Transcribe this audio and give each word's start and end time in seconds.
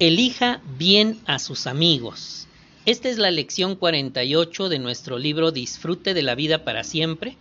Elija 0.00 0.62
bien 0.78 1.20
a 1.26 1.38
sus 1.38 1.66
amigos. 1.66 2.46
Esta 2.86 3.10
es 3.10 3.18
la 3.18 3.30
lección 3.30 3.76
48 3.76 4.70
de 4.70 4.78
nuestro 4.78 5.18
libro 5.18 5.52
Disfrute 5.52 6.14
de 6.14 6.22
la 6.22 6.34
vida 6.34 6.64
para 6.64 6.84
siempre, 6.84 7.36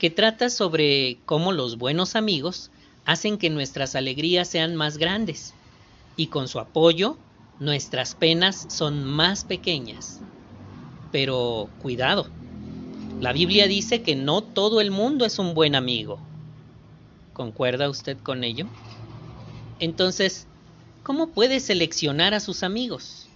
que 0.00 0.10
trata 0.10 0.50
sobre 0.50 1.18
cómo 1.26 1.52
los 1.52 1.78
buenos 1.78 2.16
amigos 2.16 2.72
hacen 3.04 3.38
que 3.38 3.50
nuestras 3.50 3.94
alegrías 3.94 4.48
sean 4.48 4.74
más 4.74 4.98
grandes 4.98 5.54
y 6.16 6.26
con 6.26 6.48
su 6.48 6.58
apoyo 6.58 7.18
nuestras 7.60 8.16
penas 8.16 8.66
son 8.68 9.04
más 9.04 9.44
pequeñas. 9.44 10.18
Pero 11.12 11.68
cuidado, 11.82 12.26
la 13.20 13.32
Biblia 13.32 13.68
dice 13.68 14.02
que 14.02 14.16
no 14.16 14.42
todo 14.42 14.80
el 14.80 14.90
mundo 14.90 15.24
es 15.24 15.38
un 15.38 15.54
buen 15.54 15.76
amigo. 15.76 16.18
¿Concuerda 17.32 17.88
usted 17.88 18.18
con 18.24 18.42
ello? 18.42 18.66
Entonces, 19.78 20.48
¿Cómo 21.06 21.28
puede 21.28 21.60
seleccionar 21.60 22.34
a 22.34 22.40
sus 22.40 22.64
amigos? 22.64 23.28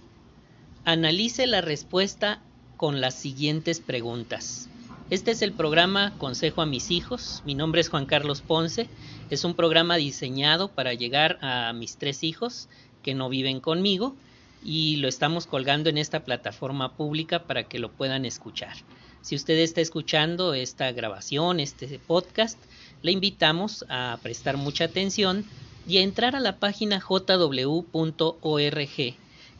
Analice 0.83 1.47
la 1.47 1.61
respuesta 1.61 2.41
con 2.75 2.99
las 2.99 3.15
siguientes 3.15 3.79
preguntas. 3.79 4.67
Este 5.09 5.31
es 5.31 5.41
el 5.41 5.53
programa 5.53 6.13
Consejo 6.17 6.61
a 6.61 6.65
mis 6.65 6.91
hijos. 6.91 7.41
Mi 7.45 7.55
nombre 7.55 7.79
es 7.79 7.87
Juan 7.87 8.05
Carlos 8.05 8.41
Ponce. 8.41 8.89
Es 9.29 9.45
un 9.45 9.53
programa 9.53 9.95
diseñado 9.95 10.67
para 10.67 10.93
llegar 10.95 11.39
a 11.41 11.71
mis 11.71 11.95
tres 11.95 12.25
hijos 12.25 12.67
que 13.03 13.13
no 13.13 13.29
viven 13.29 13.61
conmigo 13.61 14.17
y 14.65 14.97
lo 14.97 15.07
estamos 15.07 15.47
colgando 15.47 15.89
en 15.89 15.97
esta 15.97 16.25
plataforma 16.25 16.97
pública 16.97 17.43
para 17.43 17.69
que 17.69 17.79
lo 17.79 17.89
puedan 17.89 18.25
escuchar. 18.25 18.75
Si 19.21 19.33
usted 19.33 19.57
está 19.57 19.79
escuchando 19.79 20.53
esta 20.53 20.91
grabación, 20.91 21.61
este 21.61 21.87
podcast, 21.99 22.59
le 23.01 23.13
invitamos 23.13 23.85
a 23.87 24.19
prestar 24.21 24.57
mucha 24.57 24.83
atención 24.83 25.45
y 25.87 25.97
entrar 25.97 26.35
a 26.35 26.39
la 26.39 26.59
página 26.59 26.99
jw.org, 26.99 27.85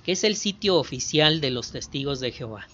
que 0.03 0.11
es 0.11 0.23
el 0.23 0.35
sitio 0.35 0.77
oficial 0.77 1.41
de 1.41 1.51
los 1.51 1.71
testigos 1.71 2.19
de 2.19 2.31
Jehová. 2.31 2.67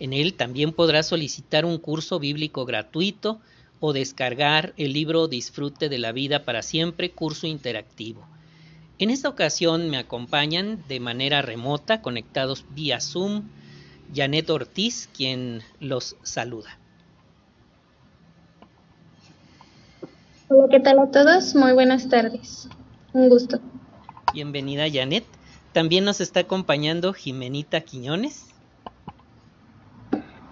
En 0.00 0.12
él 0.12 0.34
también 0.34 0.72
podrá 0.72 1.02
solicitar 1.02 1.64
un 1.64 1.78
curso 1.78 2.18
bíblico 2.18 2.64
gratuito 2.64 3.40
o 3.80 3.92
descargar 3.92 4.74
el 4.76 4.92
libro 4.92 5.28
Disfrute 5.28 5.88
de 5.88 5.98
la 5.98 6.12
vida 6.12 6.44
para 6.44 6.62
siempre, 6.62 7.10
curso 7.10 7.46
interactivo. 7.46 8.26
En 8.98 9.10
esta 9.10 9.28
ocasión 9.28 9.90
me 9.90 9.98
acompañan 9.98 10.82
de 10.88 10.98
manera 10.98 11.42
remota, 11.42 12.02
conectados 12.02 12.64
vía 12.70 13.00
Zoom, 13.00 13.44
Janet 14.14 14.50
Ortiz, 14.50 15.08
quien 15.16 15.62
los 15.80 16.16
saluda. 16.22 16.78
Hola, 20.48 20.66
¿qué 20.70 20.80
tal 20.80 20.98
a 20.98 21.10
todos? 21.10 21.54
Muy 21.54 21.72
buenas 21.72 22.08
tardes. 22.08 22.68
Un 23.12 23.28
gusto. 23.28 23.60
Bienvenida, 24.34 24.84
Janet. 24.92 25.24
También 25.72 26.04
nos 26.04 26.20
está 26.20 26.40
acompañando 26.40 27.12
Jimenita 27.12 27.80
Quiñones. 27.80 28.46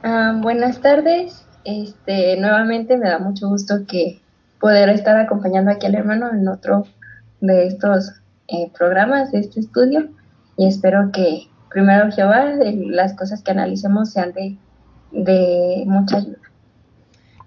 Ah, 0.03 0.39
buenas 0.41 0.81
tardes. 0.81 1.45
Este, 1.65 2.37
nuevamente 2.37 2.97
me 2.97 3.09
da 3.09 3.19
mucho 3.19 3.49
gusto 3.49 3.87
que 3.87 4.21
poder 4.61 4.89
estar 4.89 5.17
acompañando 5.17 5.71
aquí 5.71 5.87
al 5.87 5.97
hermano 5.97 6.31
en 6.33 6.49
otro 6.49 6.87
de 7.41 7.67
estos 7.67 8.13
eh, 8.49 8.71
programas 8.77 9.33
de 9.33 9.41
este 9.41 9.61
estudio 9.61 10.09
y 10.57 10.67
espero 10.67 11.11
que 11.13 11.49
primero 11.71 12.11
Jehová 12.13 12.55
las 12.73 13.15
cosas 13.15 13.43
que 13.43 13.51
analicemos 13.51 14.11
sean 14.11 14.33
de, 14.33 14.57
de 15.11 15.85
mucha 15.87 16.19
ayuda. 16.19 16.39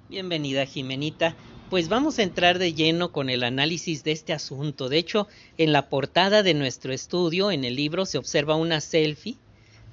Bienvenida 0.10 0.66
Jimenita 0.66 1.36
pues 1.70 1.88
vamos 1.88 2.18
a 2.18 2.24
entrar 2.24 2.58
de 2.58 2.74
lleno 2.74 3.12
con 3.12 3.30
el 3.30 3.44
análisis 3.44 4.04
de 4.04 4.12
este 4.12 4.34
asunto. 4.34 4.90
De 4.90 4.98
hecho, 4.98 5.28
en 5.58 5.72
la 5.72 5.88
portada 5.88 6.42
de 6.42 6.56
nuestro 6.56 6.94
estudio, 6.94 7.52
en 7.52 7.64
el 7.64 7.76
libro, 7.76 8.08
se 8.08 8.18
observa 8.18 8.56
una 8.56 8.82
selfie. 8.82 9.38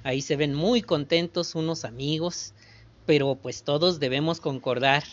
Ahí 0.03 0.23
se 0.23 0.37
ven 0.37 0.55
muy 0.55 0.81
contentos 0.81 1.55
unos 1.55 1.85
amigos, 1.85 2.55
pero 3.05 3.35
pues 3.35 3.63
todos 3.63 4.01
debemos 4.01 4.41
concordar 4.41 5.05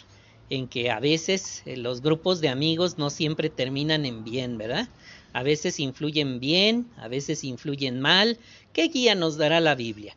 en 0.49 0.67
que 0.67 0.89
a 0.89 0.99
veces 0.99 1.63
eh, 1.65 1.75
los 1.75 2.01
grupos 2.01 2.39
de 2.39 2.49
amigos 2.49 2.97
no 2.97 3.09
siempre 3.09 3.49
terminan 3.49 4.05
en 4.05 4.23
bien, 4.23 4.57
¿verdad? 4.57 4.87
A 5.33 5.43
veces 5.43 5.79
influyen 5.79 6.39
bien, 6.39 6.87
a 6.97 7.07
veces 7.07 7.43
influyen 7.43 7.99
mal. 7.99 8.37
¿Qué 8.71 8.87
guía 8.87 9.15
nos 9.15 9.35
dará 9.35 9.59
la 9.59 9.75
Biblia? 9.75 10.15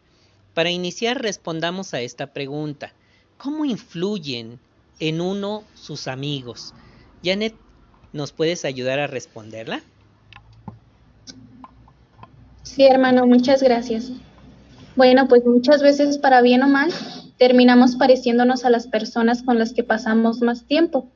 Para 0.54 0.70
iniciar 0.70 1.22
respondamos 1.22 1.92
a 1.92 2.02
esta 2.02 2.32
pregunta. 2.32 2.92
¿Cómo 3.36 3.64
influyen 3.64 4.60
en 5.00 5.20
uno 5.20 5.64
sus 5.74 6.08
amigos. 6.08 6.74
Janet, 7.24 7.54
¿nos 8.12 8.32
puedes 8.32 8.64
ayudar 8.64 8.98
a 8.98 9.06
responderla? 9.06 9.82
Sí, 12.62 12.84
hermano, 12.84 13.26
muchas 13.26 13.62
gracias. 13.62 14.10
Bueno, 14.96 15.28
pues 15.28 15.44
muchas 15.44 15.82
veces 15.82 16.18
para 16.18 16.40
bien 16.40 16.62
o 16.62 16.68
mal 16.68 16.90
terminamos 17.38 17.96
pareciéndonos 17.96 18.64
a 18.64 18.70
las 18.70 18.86
personas 18.86 19.42
con 19.42 19.58
las 19.58 19.72
que 19.72 19.84
pasamos 19.84 20.40
más 20.40 20.64
tiempo. 20.64 21.06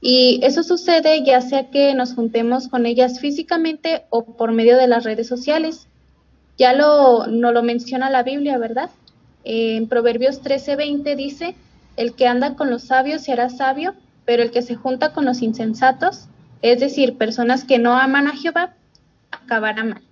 Y 0.00 0.40
eso 0.42 0.62
sucede 0.62 1.22
ya 1.24 1.40
sea 1.40 1.70
que 1.70 1.94
nos 1.94 2.14
juntemos 2.14 2.68
con 2.68 2.86
ellas 2.86 3.20
físicamente 3.20 4.04
o 4.10 4.24
por 4.24 4.52
medio 4.52 4.76
de 4.76 4.88
las 4.88 5.04
redes 5.04 5.28
sociales. 5.28 5.86
Ya 6.58 6.72
lo, 6.72 7.26
no 7.26 7.52
lo 7.52 7.62
menciona 7.62 8.10
la 8.10 8.22
Biblia, 8.22 8.58
¿verdad? 8.58 8.90
En 9.44 9.88
Proverbios 9.88 10.42
13:20 10.42 11.16
dice, 11.16 11.54
el 11.96 12.14
que 12.14 12.26
anda 12.26 12.54
con 12.54 12.70
los 12.70 12.84
sabios 12.84 13.22
será 13.22 13.48
sabio, 13.48 13.94
pero 14.24 14.42
el 14.42 14.50
que 14.50 14.62
se 14.62 14.74
junta 14.74 15.12
con 15.12 15.24
los 15.24 15.42
insensatos, 15.42 16.28
es 16.62 16.80
decir, 16.80 17.18
personas 17.18 17.64
que 17.64 17.78
no 17.78 17.98
aman 17.98 18.26
a 18.28 18.36
Jehová, 18.36 18.74
acabará 19.30 19.84
mal. 19.84 20.02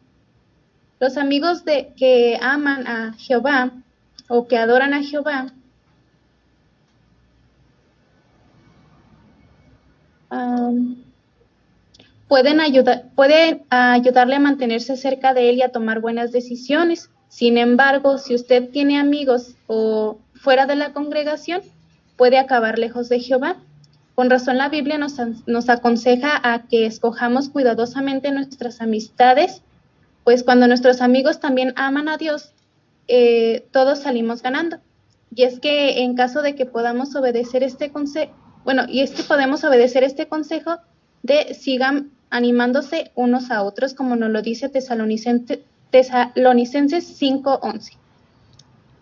Los 0.98 1.16
amigos 1.16 1.64
de, 1.64 1.92
que 1.96 2.38
aman 2.42 2.86
a 2.86 3.14
Jehová 3.14 3.72
o 4.28 4.46
que 4.46 4.58
adoran 4.58 4.92
a 4.94 5.02
Jehová 5.02 5.52
pueden, 12.28 12.60
pueden 13.16 13.66
ayudarle 13.70 14.36
a 14.36 14.41
mantenerse 14.41 14.97
cerca 14.97 15.34
de 15.34 15.50
él 15.50 15.56
y 15.56 15.62
a 15.62 15.72
tomar 15.72 16.00
buenas 16.00 16.30
decisiones. 16.30 17.10
Sin 17.28 17.58
embargo, 17.58 18.18
si 18.18 18.34
usted 18.34 18.70
tiene 18.70 18.98
amigos 18.98 19.56
o 19.66 20.18
fuera 20.40 20.66
de 20.66 20.76
la 20.76 20.92
congregación, 20.92 21.62
puede 22.16 22.38
acabar 22.38 22.78
lejos 22.78 23.08
de 23.08 23.20
Jehová. 23.20 23.56
Con 24.14 24.30
razón 24.30 24.58
la 24.58 24.68
Biblia 24.68 24.98
nos, 24.98 25.14
nos 25.46 25.68
aconseja 25.68 26.40
a 26.42 26.66
que 26.66 26.86
escojamos 26.86 27.48
cuidadosamente 27.48 28.30
nuestras 28.32 28.80
amistades, 28.80 29.62
pues 30.24 30.42
cuando 30.42 30.66
nuestros 30.66 31.00
amigos 31.00 31.40
también 31.40 31.72
aman 31.76 32.08
a 32.08 32.16
Dios, 32.16 32.52
eh, 33.08 33.66
todos 33.70 34.00
salimos 34.00 34.42
ganando. 34.42 34.78
Y 35.34 35.44
es 35.44 35.60
que 35.60 36.02
en 36.02 36.14
caso 36.14 36.42
de 36.42 36.54
que 36.54 36.66
podamos 36.66 37.14
obedecer 37.14 37.62
este 37.62 37.90
consejo, 37.90 38.32
bueno, 38.64 38.84
y 38.88 39.00
es 39.00 39.12
que 39.12 39.22
podemos 39.22 39.62
obedecer 39.64 40.04
este 40.04 40.26
consejo 40.26 40.78
de 41.22 41.54
sigan 41.54 42.10
animándose 42.30 43.12
unos 43.14 43.50
a 43.50 43.62
otros, 43.62 43.94
como 43.94 44.16
nos 44.16 44.30
lo 44.30 44.42
dice 44.42 44.68
Tesalonicenses, 44.68 45.60
Tesalonicenses 45.90 47.20
5.11. 47.20 47.99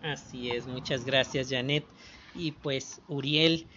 Así 0.01 0.49
es, 0.49 0.65
muchas 0.65 1.03
gracias 1.03 1.49
Janet. 1.49 1.83
Y 2.33 2.51
pues 2.51 3.01
Uriel, 3.07 3.67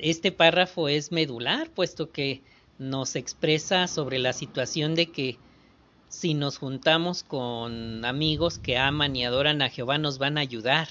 este 0.00 0.30
párrafo 0.30 0.88
es 0.88 1.12
medular, 1.12 1.70
puesto 1.70 2.10
que 2.10 2.42
nos 2.78 3.16
expresa 3.16 3.86
sobre 3.86 4.18
la 4.18 4.34
situación 4.34 4.94
de 4.94 5.06
que 5.06 5.38
si 6.08 6.34
nos 6.34 6.58
juntamos 6.58 7.22
con 7.22 8.04
amigos 8.04 8.58
que 8.58 8.76
aman 8.76 9.16
y 9.16 9.24
adoran 9.24 9.62
a 9.62 9.70
Jehová 9.70 9.96
nos 9.96 10.18
van 10.18 10.36
a 10.36 10.42
ayudar. 10.42 10.88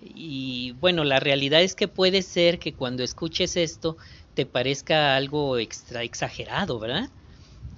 Y 0.00 0.72
bueno, 0.80 1.02
la 1.02 1.18
realidad 1.18 1.60
es 1.62 1.74
que 1.74 1.88
puede 1.88 2.22
ser 2.22 2.60
que 2.60 2.74
cuando 2.74 3.02
escuches 3.02 3.56
esto 3.56 3.96
te 4.34 4.46
parezca 4.46 5.16
algo 5.16 5.58
extra 5.58 6.04
exagerado, 6.04 6.78
¿verdad? 6.78 7.10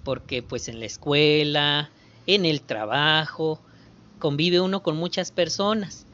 Porque 0.04 0.42
pues 0.42 0.69
en 0.69 0.81
la 0.81 0.87
escuela, 0.87 1.91
en 2.26 2.44
el 2.44 2.61
trabajo, 2.61 3.58
convive 4.19 4.61
uno 4.61 4.82
con 4.82 4.99
muchas 4.99 5.31
personas 5.31 6.06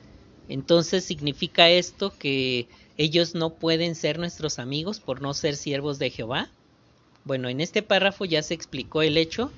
entonces 0.48 1.04
significa 1.04 1.68
esto 1.68 2.12
que 2.18 2.68
ellos 2.98 3.34
no 3.34 3.50
pueden 3.50 3.94
ser 3.94 4.18
nuestros 4.18 4.58
amigos 4.58 5.00
por 5.00 5.20
no 5.20 5.34
ser 5.34 5.56
siervos 5.56 5.98
de 5.98 6.10
Jehová. 6.10 6.48
Bueno, 7.24 7.48
en 7.48 7.60
este 7.60 7.82
párrafo 7.82 8.24
ya 8.24 8.42
se 8.42 8.54
explicó 8.54 9.02
el 9.02 9.16
hecho 9.16 9.50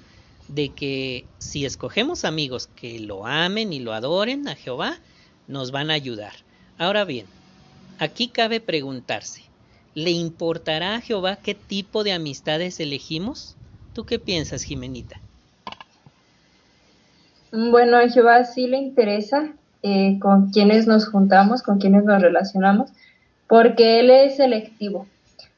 de 0.49 0.71
que 0.71 1.27
si 1.39 1.67
escogemos 1.67 2.25
amigos 2.25 2.69
que 2.75 2.99
lo 2.99 3.27
amen 3.27 3.73
y 3.73 3.81
lo 3.81 3.93
adoren 3.93 4.49
a 4.49 4.55
Jehová, 4.55 4.99
nos 5.47 5.71
van 5.71 5.91
a 5.91 5.95
ayudar. 5.95 6.33
Ahora 6.79 7.05
bien, 7.05 7.27
aquí 7.99 8.29
cabe 8.29 8.61
preguntarse, 8.61 9.43
¿le 9.95 10.11
importará 10.11 10.97
a 10.97 11.01
Jehová 11.01 11.37
qué 11.37 11.55
tipo 11.55 12.03
de 12.05 12.13
amistades 12.13 12.81
elegimos? 12.81 13.57
¿Tú 13.95 14.07
qué 14.07 14.19
piensas, 14.19 14.63
Jimenita? 14.63 15.21
Bueno, 17.53 17.99
a 17.99 18.09
Jehová 18.09 18.45
sí 18.45 18.67
le 18.67 18.79
interesa 18.79 19.55
eh, 19.83 20.19
con 20.21 20.51
quienes 20.51 20.87
nos 20.87 21.09
juntamos, 21.09 21.63
con 21.63 21.79
quienes 21.79 22.05
nos 22.05 22.21
relacionamos, 22.21 22.91
porque 23.47 24.01
Él 24.01 24.11
es 24.11 24.37
selectivo. 24.37 25.07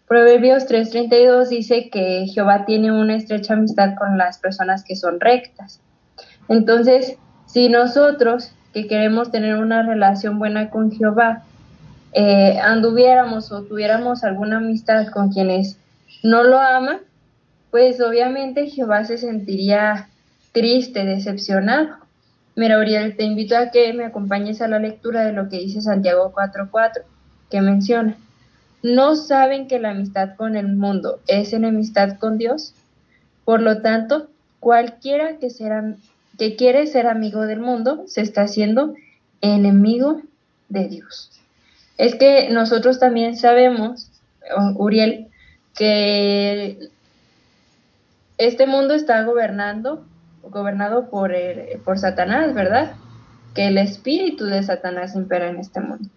Proverbios 0.07 0.67
3:32 0.67 1.49
dice 1.49 1.89
que 1.89 2.27
Jehová 2.27 2.65
tiene 2.65 2.91
una 2.91 3.15
estrecha 3.17 3.55
amistad 3.55 3.95
con 3.97 4.19
las 4.19 4.39
personas 4.39 4.83
que 4.83 4.97
son 4.97 5.21
rectas. 5.21 5.81
Entonces, 6.49 7.17
si 7.47 7.69
nosotros 7.69 8.53
que 8.73 8.87
queremos 8.87 9.31
tener 9.31 9.57
una 9.57 9.83
relación 9.83 10.39
buena 10.39 10.71
con 10.71 10.91
Jehová, 10.93 11.45
eh, 12.13 12.59
anduviéramos 12.61 13.53
o 13.53 13.63
tuviéramos 13.63 14.25
alguna 14.25 14.57
amistad 14.57 15.09
con 15.09 15.33
quienes 15.33 15.79
no 16.23 16.43
lo 16.43 16.59
aman, 16.59 16.99
pues 17.71 18.01
obviamente 18.01 18.69
Jehová 18.69 19.05
se 19.05 19.17
sentiría 19.17 20.09
triste, 20.53 21.05
decepcionado. 21.05 22.00
Mira, 22.57 22.79
Uriel, 22.79 23.17
te 23.17 23.25
invito 23.25 23.57
a 23.57 23.71
que 23.71 23.93
me 23.93 24.05
acompañes 24.05 24.61
a 24.61 24.69
la 24.69 24.79
lectura 24.79 25.25
de 25.25 25.33
lo 25.33 25.49
que 25.49 25.59
dice 25.59 25.81
Santiago 25.81 26.33
4.4, 26.35 27.03
que 27.51 27.61
menciona, 27.61 28.17
¿no 28.83 29.17
saben 29.17 29.69
que 29.69 29.79
la 29.79 29.91
amistad 29.91 30.37
con 30.37 30.57
el 30.57 30.69
mundo 30.69 31.21
es 31.27 31.53
enemistad 31.53 32.19
con 32.19 32.39
Dios? 32.39 32.75
Por 33.45 33.63
lo 33.63 33.83
tanto, 33.83 34.29
cualquiera 34.59 35.39
que, 35.39 35.51
será, 35.51 35.95
que 36.39 36.57
quiere 36.57 36.87
ser 36.87 37.07
amigo 37.07 37.47
del 37.47 37.61
mundo 37.61 38.05
se 38.07 38.21
está 38.21 38.43
haciendo 38.43 38.95
enemigo 39.41 40.21
de 40.69 40.89
Dios. 40.89 41.31
Es 41.99 42.15
que 42.15 42.49
nosotros 42.51 42.99
también 42.99 43.37
sabemos, 43.37 44.11
Uriel, 44.77 45.29
que 45.75 46.91
este 48.39 48.67
mundo 48.67 48.95
está 48.95 49.23
gobernando, 49.25 50.05
gobernado 50.43 51.11
por, 51.11 51.33
por 51.85 51.99
Satanás, 51.99 52.55
¿verdad? 52.55 52.93
Que 53.55 53.69
el 53.69 53.79
espíritu 53.79 54.47
de 54.47 54.63
Satanás 54.63 55.15
impera 55.15 55.49
en 55.49 55.59
este 55.59 55.81
mundo. 55.81 56.09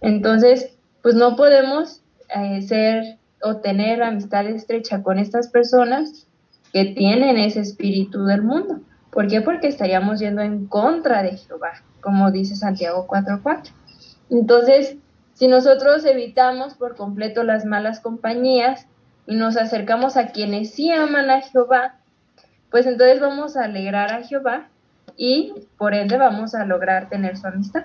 Entonces, 0.00 0.76
pues 1.02 1.14
no 1.14 1.36
podemos 1.36 2.02
eh, 2.34 2.62
ser 2.62 3.18
o 3.42 3.56
tener 3.56 4.02
amistad 4.02 4.46
estrecha 4.46 5.02
con 5.02 5.18
estas 5.18 5.48
personas 5.48 6.26
que 6.72 6.86
tienen 6.86 7.38
ese 7.38 7.60
espíritu 7.60 8.24
del 8.24 8.42
mundo. 8.42 8.80
¿Por 9.10 9.26
qué? 9.26 9.40
Porque 9.40 9.66
estaríamos 9.66 10.20
yendo 10.20 10.42
en 10.42 10.66
contra 10.66 11.22
de 11.22 11.36
Jehová, 11.36 11.72
como 12.00 12.30
dice 12.30 12.54
Santiago 12.54 13.06
4.4. 13.08 13.72
Entonces, 14.30 14.96
si 15.34 15.48
nosotros 15.48 16.04
evitamos 16.04 16.74
por 16.74 16.96
completo 16.96 17.42
las 17.42 17.64
malas 17.64 18.00
compañías 18.00 18.86
y 19.26 19.34
nos 19.34 19.56
acercamos 19.56 20.16
a 20.16 20.28
quienes 20.28 20.72
sí 20.72 20.90
aman 20.90 21.30
a 21.30 21.40
Jehová, 21.40 21.96
pues 22.70 22.86
entonces 22.86 23.20
vamos 23.20 23.56
a 23.56 23.64
alegrar 23.64 24.12
a 24.12 24.22
Jehová 24.22 24.68
y 25.16 25.52
por 25.76 25.94
ende 25.94 26.16
vamos 26.16 26.54
a 26.54 26.64
lograr 26.64 27.08
tener 27.08 27.36
su 27.36 27.46
amistad. 27.46 27.84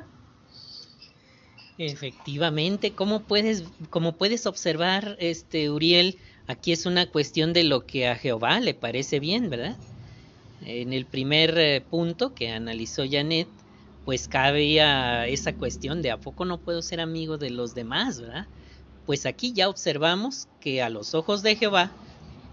Efectivamente, 1.78 2.94
¿cómo 2.94 3.24
puedes, 3.24 3.66
como 3.90 4.14
puedes 4.14 4.46
observar, 4.46 5.18
este 5.20 5.70
Uriel, 5.70 6.18
aquí 6.48 6.72
es 6.72 6.86
una 6.86 7.08
cuestión 7.08 7.52
de 7.52 7.64
lo 7.64 7.86
que 7.86 8.08
a 8.08 8.16
Jehová 8.16 8.60
le 8.62 8.74
parece 8.74 9.20
bien, 9.20 9.50
¿verdad? 9.50 9.76
En 10.66 10.94
el 10.94 11.06
primer 11.06 11.58
eh, 11.58 11.82
punto 11.82 12.34
que 12.34 12.52
analizó 12.52 13.04
Janet, 13.10 13.50
pues 14.06 14.28
cabía 14.28 15.28
esa 15.28 15.54
cuestión 15.54 16.02
de 16.02 16.12
a 16.12 16.18
poco 16.18 16.46
no 16.46 16.60
puedo 16.60 16.82
ser 16.82 17.02
amigo 17.02 17.38
de 17.38 17.50
los 17.50 17.76
demás, 17.76 18.22
¿verdad? 18.22 18.46
Pues 19.06 19.26
aquí 19.26 19.52
ya 19.52 19.68
observamos 19.68 20.48
que 20.62 20.82
a 20.82 20.90
los 20.90 21.14
ojos 21.14 21.44
de 21.44 21.56
Jehová, 21.56 21.92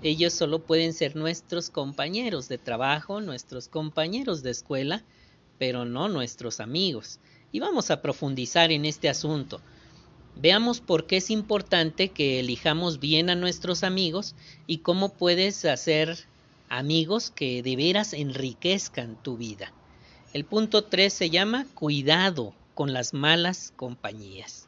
ellos 0.03 0.33
solo 0.33 0.65
pueden 0.65 0.93
ser 0.93 1.15
nuestros 1.15 1.71
compañeros 1.71 2.49
de 2.49 2.59
trabajo, 2.59 3.21
nuestros 3.21 3.69
compañeros 3.69 4.43
de 4.43 4.51
escuela, 4.51 5.05
pero 5.59 5.85
no 5.85 6.09
nuestros 6.09 6.59
amigos. 6.59 7.21
Y 7.53 7.61
vamos 7.61 7.91
a 7.91 8.03
profundizar 8.03 8.73
en 8.73 8.85
este 8.85 9.09
asunto. 9.09 9.61
Veamos 10.35 10.81
por 10.81 11.07
qué 11.07 11.19
es 11.19 11.31
importante 11.31 12.09
que 12.09 12.41
elijamos 12.41 12.99
bien 12.99 13.31
a 13.31 13.37
nuestros 13.37 13.85
amigos 13.85 14.35
y 14.67 14.79
cómo 14.79 15.11
puedes 15.11 15.65
hacer 15.65 16.19
amigos 16.69 17.31
que 17.31 17.63
de 17.63 17.77
veras 17.77 18.13
enriquezcan 18.13 19.23
tu 19.23 19.37
vida. 19.37 19.73
El 20.33 20.45
punto 20.45 20.85
3 20.85 21.13
se 21.13 21.31
llama 21.31 21.67
cuidado 21.75 22.55
con 22.75 22.93
las 22.93 23.13
malas 23.13 23.73
compañías. 23.77 24.67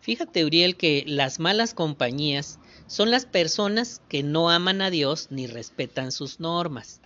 Fíjate, 0.00 0.44
Uriel, 0.44 0.76
que 0.76 1.04
las 1.06 1.40
malas 1.40 1.74
compañías 1.74 2.60
son 2.88 3.10
las 3.10 3.26
personas 3.26 4.00
que 4.08 4.22
no 4.22 4.50
aman 4.50 4.80
a 4.80 4.90
Dios 4.90 5.28
ni 5.30 5.46
respetan 5.46 6.10
sus 6.10 6.40
normas. 6.40 7.00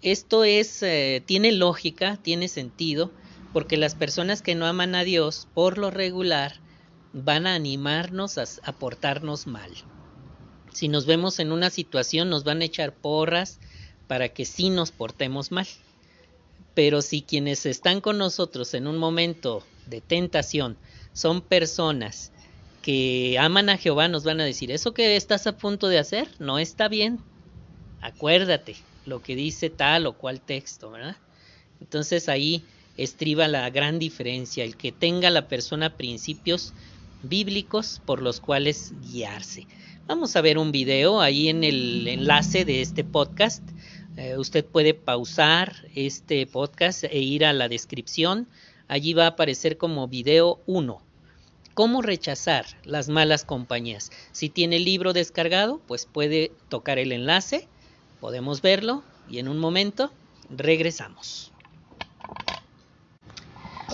Esto 0.00 0.44
es, 0.44 0.82
eh, 0.82 1.22
tiene 1.24 1.52
lógica, 1.52 2.16
tiene 2.16 2.48
sentido, 2.48 3.12
porque 3.52 3.76
las 3.76 3.94
personas 3.94 4.42
que 4.42 4.54
no 4.54 4.66
aman 4.66 4.94
a 4.94 5.04
Dios, 5.04 5.46
por 5.54 5.78
lo 5.78 5.90
regular, 5.90 6.54
van 7.12 7.46
a 7.46 7.54
animarnos 7.54 8.38
a, 8.38 8.44
a 8.62 8.72
portarnos 8.72 9.46
mal. 9.46 9.70
Si 10.72 10.88
nos 10.88 11.06
vemos 11.06 11.38
en 11.38 11.52
una 11.52 11.70
situación, 11.70 12.30
nos 12.30 12.42
van 12.42 12.62
a 12.62 12.64
echar 12.64 12.94
porras 12.94 13.60
para 14.08 14.30
que 14.30 14.46
sí 14.46 14.70
nos 14.70 14.90
portemos 14.90 15.52
mal. 15.52 15.68
Pero 16.74 17.02
si 17.02 17.22
quienes 17.22 17.66
están 17.66 18.00
con 18.00 18.18
nosotros 18.18 18.74
en 18.74 18.86
un 18.86 18.96
momento 18.96 19.62
de 19.86 20.00
tentación 20.00 20.76
son 21.12 21.42
personas 21.42 22.32
que 22.84 23.38
aman 23.38 23.70
a 23.70 23.78
Jehová, 23.78 24.08
nos 24.08 24.24
van 24.24 24.40
a 24.42 24.44
decir, 24.44 24.70
eso 24.70 24.92
que 24.92 25.16
estás 25.16 25.46
a 25.46 25.56
punto 25.56 25.88
de 25.88 25.98
hacer 25.98 26.28
no 26.38 26.58
está 26.58 26.88
bien. 26.88 27.18
Acuérdate 28.02 28.76
lo 29.06 29.22
que 29.22 29.34
dice 29.34 29.70
tal 29.70 30.06
o 30.06 30.12
cual 30.12 30.42
texto, 30.42 30.90
¿verdad? 30.90 31.16
Entonces 31.80 32.28
ahí 32.28 32.62
estriba 32.98 33.48
la 33.48 33.70
gran 33.70 33.98
diferencia, 33.98 34.64
el 34.64 34.76
que 34.76 34.92
tenga 34.92 35.30
la 35.30 35.48
persona 35.48 35.96
principios 35.96 36.74
bíblicos 37.22 38.02
por 38.04 38.20
los 38.20 38.40
cuales 38.40 38.92
guiarse. 39.00 39.66
Vamos 40.06 40.36
a 40.36 40.42
ver 40.42 40.58
un 40.58 40.70
video 40.70 41.22
ahí 41.22 41.48
en 41.48 41.64
el 41.64 42.06
enlace 42.06 42.66
de 42.66 42.82
este 42.82 43.02
podcast 43.02 43.62
eh, 44.16 44.36
usted 44.38 44.64
puede 44.64 44.94
pausar 44.94 45.74
este 45.94 46.46
podcast 46.46 47.02
e 47.04 47.18
ir 47.18 47.44
a 47.44 47.52
la 47.52 47.68
descripción. 47.68 48.46
Allí 48.86 49.12
va 49.12 49.24
a 49.24 49.28
aparecer 49.28 49.76
como 49.76 50.06
video 50.06 50.60
1. 50.66 51.02
¿Cómo 51.74 52.02
rechazar 52.02 52.66
las 52.84 53.08
malas 53.08 53.44
compañías? 53.44 54.12
Si 54.30 54.48
tiene 54.48 54.76
el 54.76 54.84
libro 54.84 55.12
descargado, 55.12 55.80
pues 55.88 56.06
puede 56.06 56.52
tocar 56.68 57.00
el 57.00 57.10
enlace, 57.10 57.68
podemos 58.20 58.62
verlo 58.62 59.02
y 59.28 59.40
en 59.40 59.48
un 59.48 59.58
momento 59.58 60.12
regresamos. 60.48 61.50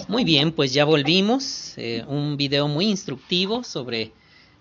Muy 0.09 0.25
bien, 0.25 0.53
pues 0.53 0.75
ya 0.75 0.85
volvimos. 0.85 1.73
Eh, 1.79 2.05
un 2.07 2.37
video 2.37 2.69
muy 2.69 2.87
instructivo 2.87 3.65
sobre 3.65 4.13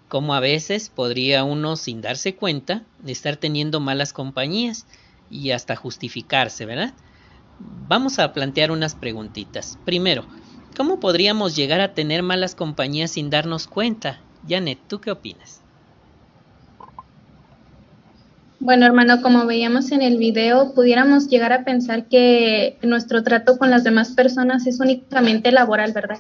cómo 0.08 0.34
a 0.34 0.40
veces 0.40 0.90
podría 0.90 1.44
uno, 1.44 1.76
sin 1.76 2.02
darse 2.02 2.36
cuenta, 2.36 2.84
estar 3.06 3.36
teniendo 3.36 3.82
malas 3.82 4.14
compañías 4.14 4.86
y 5.30 5.52
hasta 5.52 5.76
justificarse, 5.76 6.66
¿verdad? 6.66 6.94
Vamos 7.60 8.18
a 8.20 8.32
plantear 8.32 8.72
unas 8.72 8.96
preguntitas. 8.96 9.78
Primero, 9.84 10.26
¿cómo 10.76 11.00
podríamos 11.00 11.56
llegar 11.56 11.82
a 11.82 11.94
tener 11.94 12.24
malas 12.24 12.56
compañías 12.56 13.12
sin 13.12 13.30
darnos 13.30 13.68
cuenta? 13.68 14.20
Janet, 14.48 14.80
¿tú 14.88 15.00
qué 15.00 15.12
opinas? 15.12 15.62
Bueno, 18.62 18.86
hermano, 18.86 19.22
como 19.22 19.46
veíamos 19.46 19.92
en 19.92 20.02
el 20.02 20.18
video, 20.18 20.74
pudiéramos 20.74 21.30
llegar 21.30 21.54
a 21.54 21.64
pensar 21.64 22.06
que 22.08 22.78
nuestro 22.82 23.24
trato 23.24 23.58
con 23.58 23.72
las 23.72 23.86
demás 23.86 24.12
personas 24.12 24.68
es 24.68 24.82
únicamente 24.82 25.52
laboral, 25.52 25.94
¿verdad? 25.94 26.20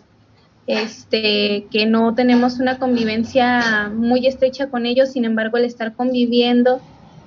Este, 0.65 1.65
que 1.69 1.85
no 1.85 2.15
tenemos 2.15 2.59
una 2.59 2.77
convivencia 2.77 3.91
muy 3.93 4.25
estrecha 4.25 4.69
con 4.69 4.85
ellos, 4.85 5.09
sin 5.11 5.25
embargo, 5.25 5.57
el 5.57 5.65
estar 5.65 5.93
conviviendo 5.93 6.79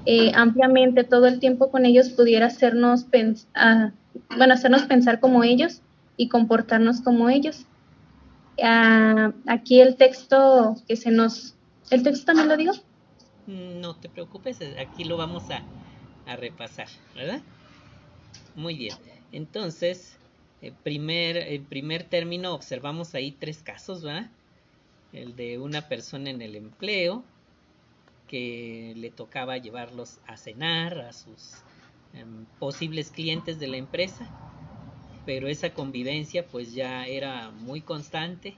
eh, 0.06 0.32
ampliamente 0.34 1.04
todo 1.04 1.26
el 1.26 1.40
tiempo 1.40 1.70
con 1.70 1.84
ellos 1.84 2.08
pudiera 2.08 2.46
hacernos, 2.46 3.04
ah, 3.54 3.90
bueno, 4.36 4.54
hacernos 4.54 4.82
pensar 4.82 5.20
como 5.20 5.44
ellos 5.44 5.82
y 6.22 6.28
comportarnos 6.28 7.00
como 7.00 7.28
ellos. 7.28 7.66
Ah, 8.62 9.32
aquí 9.46 9.80
el 9.80 9.96
texto 9.96 10.76
que 10.86 10.96
se 10.96 11.10
nos... 11.10 11.56
¿El 11.90 12.02
texto 12.02 12.26
también 12.26 12.48
lo 12.48 12.56
digo? 12.56 12.72
No 13.46 13.96
te 13.96 14.08
preocupes, 14.08 14.60
aquí 14.78 15.04
lo 15.04 15.16
vamos 15.16 15.44
a, 15.50 15.62
repasar, 16.36 16.86
¿verdad? 17.16 17.42
Muy 18.54 18.76
bien. 18.76 18.94
Entonces, 19.32 20.16
el 20.60 20.72
primer, 20.72 21.36
el 21.36 21.62
primer 21.62 22.04
término 22.04 22.54
observamos 22.54 23.14
ahí 23.16 23.32
tres 23.32 23.62
casos, 23.62 24.02
¿verdad? 24.02 24.30
El 25.12 25.34
de 25.34 25.58
una 25.58 25.88
persona 25.88 26.30
en 26.30 26.40
el 26.40 26.54
empleo, 26.54 27.24
que 28.28 28.94
le 28.96 29.10
tocaba 29.10 29.58
llevarlos 29.58 30.20
a 30.26 30.36
cenar 30.36 31.00
a 31.00 31.12
sus 31.12 31.56
em, 32.14 32.46
posibles 32.60 33.10
clientes 33.10 33.58
de 33.58 33.66
la 33.66 33.76
empresa, 33.76 34.30
pero 35.24 35.48
esa 35.48 35.70
convivencia 35.74 36.46
pues 36.46 36.74
ya 36.74 37.06
era 37.06 37.50
muy 37.50 37.80
constante, 37.82 38.54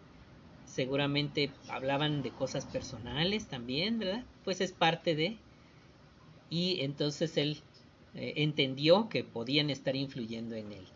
seguramente 0.64 1.50
hablaban 1.68 2.22
de 2.22 2.30
cosas 2.30 2.64
personales 2.64 3.48
también, 3.48 3.98
¿verdad? 3.98 4.24
Pues 4.44 4.60
es 4.60 4.72
parte 4.72 5.14
de, 5.14 5.36
y 6.50 6.80
entonces 6.80 7.36
él 7.36 7.58
eh, 8.14 8.34
entendió 8.36 9.08
que 9.08 9.24
podían 9.24 9.70
estar 9.70 9.96
influyendo 9.96 10.54
en 10.54 10.72
él. 10.72 10.86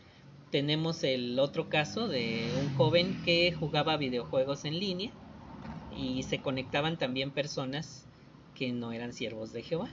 Tenemos 0.50 1.04
el 1.04 1.38
otro 1.38 1.68
caso 1.68 2.08
de 2.08 2.48
un 2.62 2.70
joven 2.70 3.16
que 3.24 3.52
jugaba 3.52 3.96
videojuegos 3.96 4.64
en 4.64 4.78
línea 4.78 5.10
y 5.90 6.22
se 6.22 6.40
conectaban 6.40 6.96
también 6.96 7.30
personas 7.32 8.06
que 8.54 8.72
no 8.72 8.92
eran 8.92 9.12
siervos 9.12 9.52
de 9.52 9.62
Jehová. 9.62 9.90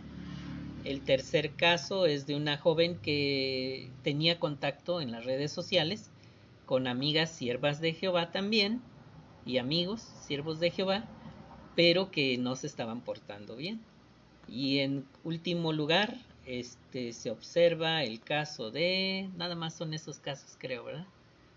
El 0.85 1.01
tercer 1.01 1.55
caso 1.55 2.05
es 2.05 2.27
de 2.27 2.35
una 2.35 2.57
joven 2.57 2.99
que 3.01 3.89
tenía 4.03 4.39
contacto 4.39 5.01
en 5.01 5.11
las 5.11 5.25
redes 5.25 5.51
sociales 5.51 6.11
con 6.67 6.85
amigas 6.85 7.31
siervas 7.31 7.81
de 7.81 7.93
Jehová 7.93 8.31
también 8.31 8.81
y 9.45 9.57
amigos 9.57 10.01
siervos 10.01 10.59
de 10.59 10.69
Jehová, 10.69 11.03
pero 11.75 12.11
que 12.11 12.37
no 12.37 12.55
se 12.55 12.67
estaban 12.67 13.01
portando 13.01 13.55
bien. 13.55 13.79
Y 14.47 14.77
en 14.79 15.03
último 15.23 15.73
lugar, 15.73 16.13
este 16.45 17.13
se 17.13 17.31
observa 17.31 18.03
el 18.03 18.21
caso 18.21 18.69
de 18.69 19.27
nada 19.37 19.55
más 19.55 19.73
son 19.73 19.91
esos 19.95 20.19
casos, 20.19 20.55
creo, 20.59 20.83
¿verdad? 20.83 21.07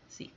Sí. 0.09 0.31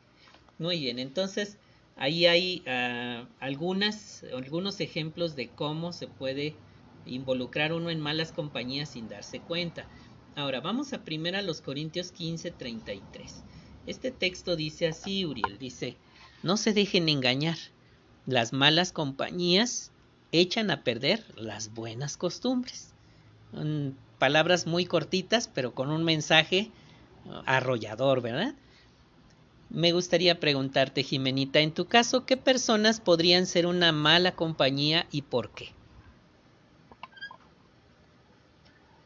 Muy 0.57 0.81
bien, 0.81 0.99
entonces 0.99 1.57
ahí 1.95 2.25
hay 2.25 2.63
uh, 2.67 3.25
algunas 3.39 4.25
algunos 4.33 4.81
ejemplos 4.81 5.35
de 5.37 5.47
cómo 5.49 5.93
se 5.93 6.07
puede 6.07 6.55
involucrar 7.05 7.73
uno 7.73 7.89
en 7.89 7.99
malas 7.99 8.31
compañías 8.31 8.89
sin 8.89 9.07
darse 9.07 9.39
cuenta. 9.39 9.87
Ahora, 10.35 10.61
vamos 10.61 10.93
a 10.93 11.03
primero 11.03 11.37
a 11.37 11.41
los 11.41 11.61
Corintios 11.61 12.11
15, 12.11 12.51
33. 12.51 13.43
Este 13.87 14.11
texto 14.11 14.55
dice 14.55 14.87
así, 14.87 15.25
Uriel, 15.25 15.57
dice, 15.57 15.97
no 16.43 16.57
se 16.57 16.73
dejen 16.73 17.09
engañar, 17.09 17.57
las 18.25 18.53
malas 18.53 18.91
compañías 18.91 19.91
echan 20.31 20.71
a 20.71 20.83
perder 20.83 21.23
las 21.35 21.73
buenas 21.73 22.17
costumbres. 22.17 22.93
palabras 24.17 24.67
muy 24.67 24.85
cortitas, 24.85 25.47
pero 25.47 25.73
con 25.73 25.89
un 25.89 26.03
mensaje 26.03 26.69
uh, 27.25 27.41
arrollador, 27.45 28.21
¿verdad? 28.21 28.53
Me 29.69 29.93
gustaría 29.93 30.39
preguntarte, 30.39 31.03
Jimenita, 31.03 31.59
en 31.59 31.73
tu 31.73 31.85
caso, 31.85 32.25
¿qué 32.25 32.37
personas 32.37 32.99
podrían 32.99 33.45
ser 33.45 33.65
una 33.65 33.91
mala 33.91 34.33
compañía 34.33 35.07
y 35.11 35.23
por 35.23 35.49
qué? 35.51 35.69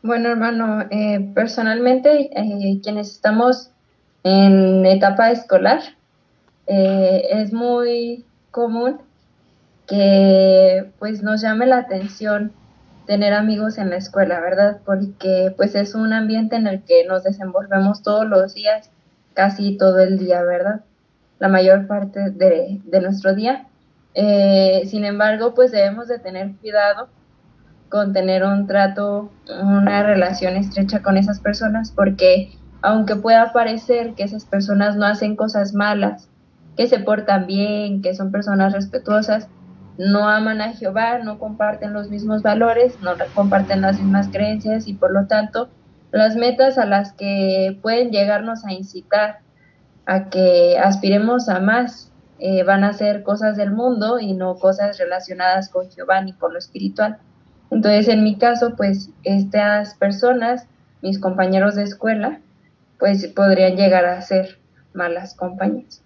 Bueno, 0.06 0.30
hermano, 0.30 0.86
eh, 0.92 1.32
personalmente, 1.34 2.30
eh, 2.40 2.80
quienes 2.84 3.10
estamos 3.10 3.72
en 4.24 4.86
etapa 4.86 5.32
escolar, 5.32 5.82
eh, 6.68 7.24
es 7.32 7.52
muy 7.52 8.24
común 8.52 9.02
que 9.88 10.92
pues 11.00 11.24
nos 11.24 11.42
llame 11.42 11.66
la 11.66 11.78
atención 11.80 12.52
tener 13.08 13.34
amigos 13.34 13.80
en 13.80 13.90
la 13.90 13.96
escuela, 13.96 14.40
¿verdad? 14.42 14.80
Porque 14.86 15.52
pues 15.58 15.74
es 15.74 15.96
un 15.96 16.14
ambiente 16.14 16.56
en 16.56 16.68
el 16.68 16.84
que 16.84 17.04
nos 17.06 17.24
desenvolvemos 17.24 18.04
todos 18.04 18.28
los 18.28 18.54
días, 18.54 18.92
casi 19.34 19.76
todo 19.76 19.98
el 20.02 20.20
día, 20.20 20.44
¿verdad? 20.44 20.82
La 21.40 21.48
mayor 21.48 21.88
parte 21.88 22.30
de, 22.30 22.80
de 22.84 23.02
nuestro 23.02 23.34
día. 23.34 23.66
sin 24.14 25.04
embargo, 25.04 25.56
pues 25.56 25.72
debemos 25.72 26.08
de 26.08 26.20
tener 26.20 26.52
cuidado 26.62 27.10
con 27.96 28.12
tener 28.12 28.44
un 28.44 28.68
trato, 28.68 29.32
una 29.62 30.04
relación 30.04 30.58
estrecha 30.58 31.02
con 31.02 31.16
esas 31.16 31.40
personas, 31.40 31.92
porque 31.92 32.52
aunque 32.82 33.16
pueda 33.16 33.54
parecer 33.54 34.16
que 34.16 34.24
esas 34.24 34.44
personas 34.44 34.98
no 34.98 35.06
hacen 35.06 35.38
cosas 35.38 35.74
malas, 35.74 36.28
que 36.76 36.88
se 36.88 37.00
portan 37.00 37.48
bien, 37.48 38.02
que 38.02 38.14
son 38.14 38.34
personas 38.34 38.74
respetuosas, 38.74 39.48
no 39.98 40.28
aman 40.28 40.60
a 40.60 40.74
Jehová, 40.74 41.20
no 41.20 41.40
comparten 41.40 41.94
los 41.94 42.10
mismos 42.10 42.42
valores, 42.42 43.00
no 43.02 43.12
comparten 43.34 43.80
las 43.80 43.98
mismas 43.98 44.28
creencias 44.28 44.90
y 44.90 44.94
por 44.94 45.14
lo 45.14 45.28
tanto 45.28 45.70
las 46.12 46.36
metas 46.36 46.78
a 46.78 46.86
las 46.86 47.14
que 47.14 47.80
pueden 47.82 48.12
llegarnos 48.12 48.66
a 48.66 48.74
incitar 48.74 49.40
a 50.06 50.30
que 50.30 50.78
aspiremos 50.78 51.48
a 51.48 51.62
más 51.62 52.12
eh, 52.40 52.64
van 52.64 52.84
a 52.84 52.92
ser 52.92 53.24
cosas 53.24 53.56
del 53.56 53.72
mundo 53.72 54.20
y 54.20 54.34
no 54.34 54.56
cosas 54.58 54.98
relacionadas 54.98 55.70
con 55.70 55.90
Jehová 55.90 56.20
ni 56.20 56.34
con 56.34 56.52
lo 56.52 56.60
espiritual. 56.60 57.20
Entonces, 57.76 58.08
en 58.08 58.24
mi 58.24 58.38
caso, 58.38 58.74
pues 58.78 59.10
estas 59.24 59.96
personas, 59.96 60.66
mis 61.02 61.20
compañeros 61.20 61.76
de 61.76 61.84
escuela, 61.84 62.40
pues 62.98 63.28
podrían 63.28 63.76
llegar 63.76 64.06
a 64.06 64.22
ser 64.22 64.60
malas 64.94 65.36
compañías. 65.36 66.02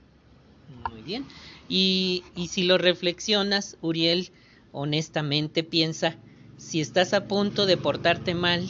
Muy 0.90 1.04
bien. 1.04 1.26
Y, 1.70 2.24
y 2.36 2.48
si 2.48 2.64
lo 2.64 2.80
reflexionas, 2.80 3.78
Uriel, 3.82 4.32
honestamente 4.72 5.64
piensa, 5.64 6.16
si 6.58 6.82
estás 6.82 7.14
a 7.14 7.28
punto 7.28 7.68
de 7.68 7.78
portarte 7.78 8.34
mal, 8.34 8.68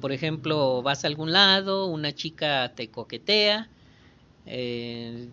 por 0.00 0.10
ejemplo, 0.10 0.82
vas 0.82 1.04
a 1.04 1.06
algún 1.06 1.32
lado, 1.32 1.86
una 1.86 2.12
chica 2.12 2.72
te 2.74 2.88
coquetea, 2.88 3.68
eh, 4.44 5.28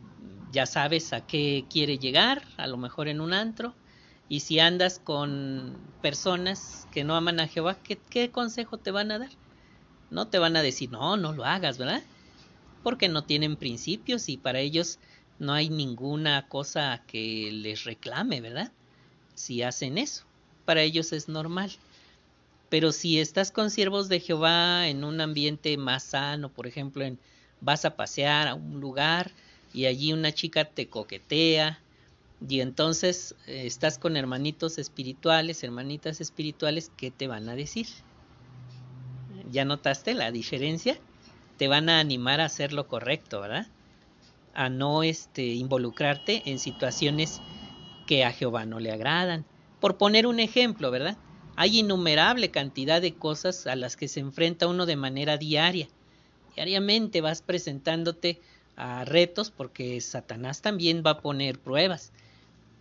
ya 0.52 0.68
sabes 0.68 1.14
a 1.14 1.26
qué 1.26 1.66
quiere 1.68 1.98
llegar, 1.98 2.44
a 2.58 2.68
lo 2.68 2.78
mejor 2.78 3.08
en 3.08 3.22
un 3.22 3.34
antro, 3.34 3.74
y 4.28 4.40
si 4.40 4.60
andas 4.60 5.00
con 5.00 5.78
personas 6.02 6.88
que 6.92 7.04
no 7.04 7.16
aman 7.16 7.40
a 7.40 7.48
Jehová, 7.48 7.78
¿qué, 8.10 8.32
consejo 8.32 8.78
te 8.78 8.92
van 8.92 9.12
a 9.12 9.20
dar? 9.20 9.30
No 10.10 10.28
te 10.28 10.40
van 10.40 10.56
a 10.56 10.64
decir, 10.64 10.90
no, 10.92 11.18
no 11.18 11.34
lo 11.34 11.46
hagas, 11.46 11.78
¿verdad? 11.78 12.02
Porque 12.84 13.08
no 13.08 13.24
tienen 13.24 13.56
principios 13.56 14.30
y 14.30 14.38
para 14.38 14.60
ellos 14.60 15.00
no 15.38 15.54
hay 15.54 15.70
ninguna 15.70 16.48
cosa 16.48 17.04
que 17.08 17.52
les 17.52 17.84
reclame, 17.84 18.42
¿verdad? 18.42 18.72
Si 19.36 19.62
hacen 19.62 19.98
eso, 19.98 20.24
para 20.66 20.82
ellos 20.82 21.14
es 21.14 21.28
normal. 21.28 21.72
Pero 22.70 22.92
si 22.92 23.20
estás 23.20 23.52
con 23.52 23.70
siervos 23.70 24.10
de 24.10 24.20
Jehová 24.20 24.88
en 24.88 25.04
un 25.04 25.22
ambiente 25.22 25.78
más 25.78 26.04
sano, 26.04 26.50
por 26.50 26.66
ejemplo, 26.66 27.04
en, 27.04 27.20
vas 27.62 27.86
a 27.86 27.96
pasear 27.96 28.48
a 28.48 28.56
un 28.56 28.80
lugar 28.80 29.32
y 29.72 29.86
allí 29.86 30.14
una 30.14 30.32
chica 30.32 30.66
te 30.66 30.88
coquetea, 30.88 31.80
y 32.48 32.60
entonces 32.62 33.36
eh, 33.48 33.66
estás 33.66 33.98
con 33.98 34.18
hermanitos 34.18 34.78
espirituales, 34.78 35.64
hermanitas 35.64 36.22
espirituales, 36.22 36.92
¿qué 36.98 37.12
te 37.12 37.28
van 37.28 37.48
a 37.50 37.56
decir? 37.56 37.88
¿Ya 39.52 39.66
notaste 39.66 40.14
la 40.14 40.32
diferencia? 40.32 40.98
Te 41.58 41.68
van 41.68 41.90
a 41.90 42.00
animar 42.00 42.42
a 42.42 42.46
hacer 42.46 42.74
lo 42.74 42.88
correcto, 42.88 43.42
¿verdad? 43.42 43.68
A 44.54 44.70
no 44.70 45.04
este, 45.04 45.46
involucrarte 45.46 46.44
en 46.46 46.60
situaciones 46.60 47.42
que 48.06 48.26
a 48.26 48.32
Jehová 48.32 48.66
no 48.66 48.80
le 48.80 48.92
agradan. 48.92 49.46
Por 49.80 49.98
poner 49.98 50.28
un 50.28 50.40
ejemplo, 50.40 50.92
¿verdad? 50.92 51.18
Hay 51.56 51.80
innumerable 51.80 52.52
cantidad 52.52 53.02
de 53.02 53.14
cosas 53.14 53.66
a 53.66 53.76
las 53.76 53.96
que 53.96 54.10
se 54.10 54.20
enfrenta 54.20 54.68
uno 54.68 54.86
de 54.86 54.98
manera 54.98 55.38
diaria. 55.38 55.88
Diariamente 56.54 57.22
vas 57.22 57.42
presentándote 57.42 58.42
a 58.76 59.06
retos 59.06 59.52
porque 59.52 60.02
Satanás 60.02 60.62
también 60.62 61.02
va 61.06 61.12
a 61.12 61.22
poner 61.22 61.60
pruebas 61.60 62.12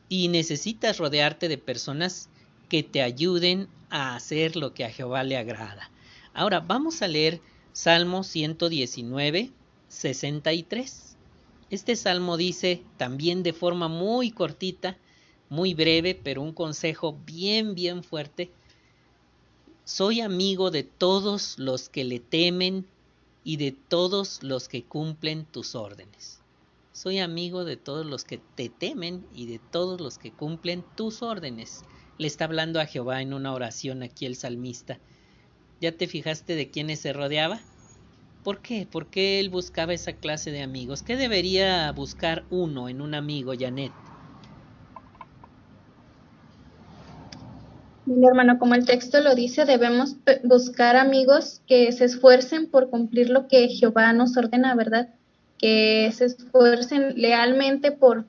y 0.08 0.28
necesitas 0.28 0.98
rodearte 0.98 1.48
de 1.48 1.58
personas 1.58 2.28
que 2.68 2.82
te 2.82 3.02
ayuden 3.02 3.68
a 3.90 4.16
hacer 4.16 4.56
lo 4.56 4.74
que 4.74 4.84
a 4.84 4.90
Jehová 4.90 5.22
le 5.24 5.36
agrada. 5.36 5.90
Ahora 6.32 6.60
vamos 6.60 7.02
a 7.02 7.08
leer 7.08 7.40
Salmo 7.72 8.22
119, 8.22 9.50
63. 9.88 11.16
Este 11.70 11.96
salmo 11.96 12.36
dice 12.36 12.82
también 12.96 13.42
de 13.42 13.52
forma 13.52 13.88
muy 13.88 14.30
cortita, 14.30 14.96
muy 15.48 15.74
breve, 15.74 16.14
pero 16.14 16.42
un 16.42 16.52
consejo 16.52 17.18
bien, 17.24 17.74
bien 17.74 18.04
fuerte. 18.04 18.50
Soy 19.84 20.20
amigo 20.20 20.70
de 20.70 20.82
todos 20.82 21.58
los 21.58 21.88
que 21.88 22.04
le 22.04 22.20
temen 22.20 22.86
y 23.44 23.56
de 23.56 23.72
todos 23.72 24.42
los 24.42 24.68
que 24.68 24.84
cumplen 24.84 25.44
tus 25.44 25.74
órdenes. 25.74 26.43
Soy 26.94 27.18
amigo 27.18 27.64
de 27.64 27.76
todos 27.76 28.06
los 28.06 28.22
que 28.22 28.38
te 28.54 28.68
temen 28.68 29.26
y 29.34 29.46
de 29.46 29.58
todos 29.58 30.00
los 30.00 30.16
que 30.16 30.30
cumplen 30.30 30.84
tus 30.94 31.24
órdenes. 31.24 31.82
Le 32.18 32.28
está 32.28 32.44
hablando 32.44 32.80
a 32.80 32.86
Jehová 32.86 33.20
en 33.20 33.34
una 33.34 33.52
oración 33.52 34.04
aquí 34.04 34.26
el 34.26 34.36
salmista. 34.36 35.00
¿Ya 35.80 35.90
te 35.90 36.06
fijaste 36.06 36.54
de 36.54 36.70
quiénes 36.70 37.00
se 37.00 37.12
rodeaba? 37.12 37.58
¿Por 38.44 38.60
qué? 38.60 38.86
¿Por 38.88 39.08
qué 39.08 39.40
él 39.40 39.50
buscaba 39.50 39.92
esa 39.92 40.12
clase 40.12 40.52
de 40.52 40.62
amigos? 40.62 41.02
¿Qué 41.02 41.16
debería 41.16 41.90
buscar 41.90 42.44
uno 42.48 42.88
en 42.88 43.00
un 43.00 43.14
amigo, 43.14 43.54
Janet? 43.58 43.90
Mi 48.06 48.24
hermano, 48.24 48.56
como 48.60 48.76
el 48.76 48.86
texto 48.86 49.20
lo 49.20 49.34
dice, 49.34 49.64
debemos 49.64 50.14
buscar 50.44 50.94
amigos 50.94 51.60
que 51.66 51.90
se 51.90 52.04
esfuercen 52.04 52.70
por 52.70 52.88
cumplir 52.88 53.30
lo 53.30 53.48
que 53.48 53.66
Jehová 53.66 54.12
nos 54.12 54.36
ordena, 54.36 54.76
¿verdad? 54.76 55.08
Que 55.64 56.12
se 56.12 56.26
esfuercen 56.26 57.14
lealmente 57.16 57.90
por, 57.90 58.26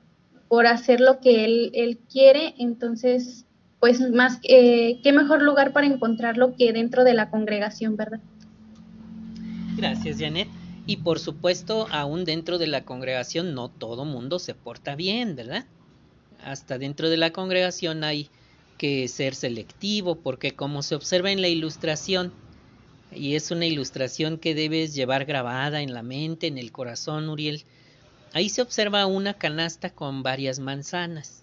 por 0.48 0.66
hacer 0.66 1.00
lo 1.00 1.20
que 1.20 1.44
él, 1.44 1.70
él 1.74 1.98
quiere, 2.10 2.54
entonces, 2.56 3.44
pues 3.78 4.00
más, 4.10 4.38
eh, 4.44 5.00
qué 5.02 5.12
mejor 5.12 5.42
lugar 5.42 5.74
para 5.74 5.86
encontrarlo 5.86 6.56
que 6.56 6.72
dentro 6.72 7.04
de 7.04 7.12
la 7.12 7.28
congregación, 7.28 7.94
¿verdad? 7.94 8.20
Gracias, 9.76 10.18
Janet. 10.18 10.48
Y 10.86 10.96
por 10.96 11.18
supuesto, 11.18 11.86
aún 11.90 12.24
dentro 12.24 12.56
de 12.56 12.68
la 12.68 12.86
congregación 12.86 13.52
no 13.52 13.68
todo 13.68 14.06
mundo 14.06 14.38
se 14.38 14.54
porta 14.54 14.94
bien, 14.94 15.36
¿verdad? 15.36 15.66
Hasta 16.42 16.78
dentro 16.78 17.10
de 17.10 17.18
la 17.18 17.34
congregación 17.34 18.02
hay 18.02 18.30
que 18.78 19.08
ser 19.08 19.34
selectivo, 19.34 20.14
porque 20.14 20.52
como 20.52 20.82
se 20.82 20.94
observa 20.94 21.30
en 21.30 21.42
la 21.42 21.48
ilustración, 21.48 22.32
y 23.12 23.34
es 23.34 23.50
una 23.50 23.66
ilustración 23.66 24.38
que 24.38 24.54
debes 24.54 24.94
llevar 24.94 25.24
grabada 25.24 25.82
en 25.82 25.94
la 25.94 26.02
mente, 26.02 26.46
en 26.46 26.58
el 26.58 26.72
corazón, 26.72 27.28
Uriel. 27.28 27.64
Ahí 28.32 28.48
se 28.48 28.62
observa 28.62 29.06
una 29.06 29.34
canasta 29.34 29.90
con 29.90 30.22
varias 30.22 30.58
manzanas. 30.58 31.42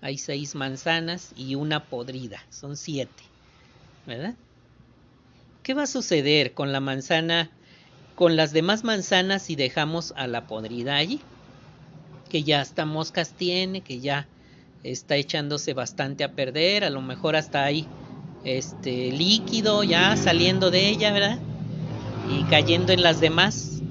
Hay 0.00 0.18
seis 0.18 0.54
manzanas 0.54 1.32
y 1.36 1.54
una 1.54 1.84
podrida, 1.84 2.42
son 2.50 2.76
siete, 2.76 3.22
¿verdad? 4.06 4.34
¿qué 5.62 5.74
va 5.74 5.82
a 5.84 5.86
suceder 5.86 6.52
con 6.52 6.72
la 6.72 6.80
manzana, 6.80 7.50
con 8.16 8.36
las 8.36 8.52
demás 8.52 8.84
manzanas 8.84 9.42
si 9.42 9.56
dejamos 9.56 10.12
a 10.16 10.26
la 10.26 10.46
podrida 10.46 10.96
allí? 10.96 11.20
Que 12.28 12.42
ya 12.42 12.60
hasta 12.60 12.84
moscas 12.84 13.32
tiene, 13.34 13.80
que 13.82 14.00
ya 14.00 14.26
está 14.82 15.16
echándose 15.16 15.74
bastante 15.74 16.24
a 16.24 16.32
perder, 16.32 16.84
a 16.84 16.90
lo 16.90 17.02
mejor 17.02 17.36
hasta 17.36 17.64
ahí 17.64 17.86
este 18.44 19.12
líquido 19.12 19.84
ya 19.84 20.16
saliendo 20.16 20.70
de 20.70 20.88
ella, 20.88 21.12
¿verdad? 21.12 21.38
Y 22.30 22.44
cayendo 22.44 22.92
en 22.92 23.02
las 23.02 23.20
demás. 23.20 23.82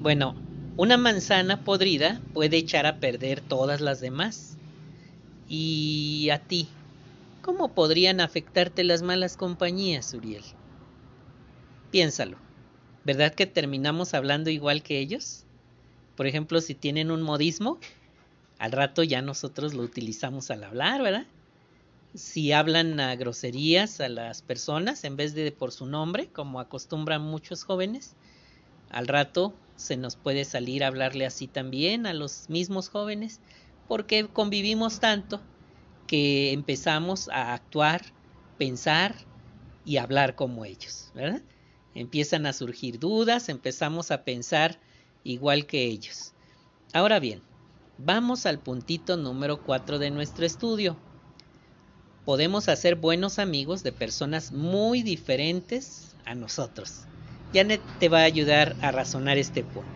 Bueno, 0.00 0.34
una 0.76 0.96
manzana 0.96 1.64
podrida 1.64 2.20
puede 2.34 2.56
echar 2.56 2.86
a 2.86 2.98
perder 2.98 3.40
todas 3.40 3.80
las 3.80 4.00
demás. 4.00 4.56
¿Y 5.48 6.28
a 6.30 6.38
ti? 6.38 6.68
¿Cómo 7.42 7.74
podrían 7.74 8.20
afectarte 8.20 8.82
las 8.82 9.02
malas 9.02 9.36
compañías, 9.36 10.12
Uriel? 10.14 10.42
Piénsalo. 11.92 12.36
¿Verdad 13.04 13.34
que 13.34 13.46
terminamos 13.46 14.14
hablando 14.14 14.50
igual 14.50 14.82
que 14.82 14.98
ellos? 14.98 15.44
Por 16.16 16.26
ejemplo, 16.26 16.60
si 16.60 16.74
tienen 16.74 17.12
un 17.12 17.22
modismo, 17.22 17.78
al 18.58 18.72
rato 18.72 19.04
ya 19.04 19.22
nosotros 19.22 19.74
lo 19.74 19.82
utilizamos 19.82 20.50
al 20.50 20.64
hablar, 20.64 21.02
¿verdad? 21.02 21.26
Si 22.16 22.52
hablan 22.52 22.98
a 22.98 23.14
groserías 23.14 24.00
a 24.00 24.08
las 24.08 24.40
personas 24.40 25.04
en 25.04 25.16
vez 25.16 25.34
de 25.34 25.52
por 25.52 25.70
su 25.70 25.84
nombre, 25.84 26.32
como 26.32 26.60
acostumbran 26.60 27.20
muchos 27.20 27.62
jóvenes, 27.62 28.16
al 28.88 29.06
rato 29.06 29.52
se 29.76 29.98
nos 29.98 30.16
puede 30.16 30.46
salir 30.46 30.82
a 30.82 30.86
hablarle 30.86 31.26
así 31.26 31.46
también 31.46 32.06
a 32.06 32.14
los 32.14 32.48
mismos 32.48 32.88
jóvenes, 32.88 33.42
porque 33.86 34.32
convivimos 34.32 34.98
tanto 34.98 35.42
que 36.06 36.52
empezamos 36.52 37.28
a 37.28 37.52
actuar, 37.52 38.14
pensar 38.56 39.14
y 39.84 39.98
hablar 39.98 40.36
como 40.36 40.64
ellos, 40.64 41.10
¿verdad? 41.14 41.42
Empiezan 41.94 42.46
a 42.46 42.54
surgir 42.54 42.98
dudas, 42.98 43.50
empezamos 43.50 44.10
a 44.10 44.24
pensar 44.24 44.80
igual 45.22 45.66
que 45.66 45.84
ellos. 45.84 46.32
Ahora 46.94 47.20
bien, 47.20 47.42
Vamos 47.98 48.44
al 48.44 48.60
puntito 48.60 49.16
número 49.16 49.62
4 49.62 49.98
de 49.98 50.10
nuestro 50.10 50.44
estudio. 50.44 51.05
Podemos 52.26 52.68
hacer 52.68 52.96
buenos 52.96 53.38
amigos 53.38 53.84
de 53.84 53.92
personas 53.92 54.50
muy 54.50 55.04
diferentes 55.04 56.16
a 56.24 56.34
nosotros. 56.34 57.04
Janet 57.54 57.80
te 58.00 58.08
va 58.08 58.22
a 58.22 58.24
ayudar 58.24 58.74
a 58.82 58.90
razonar 58.90 59.38
este 59.38 59.62
punto. 59.62 59.88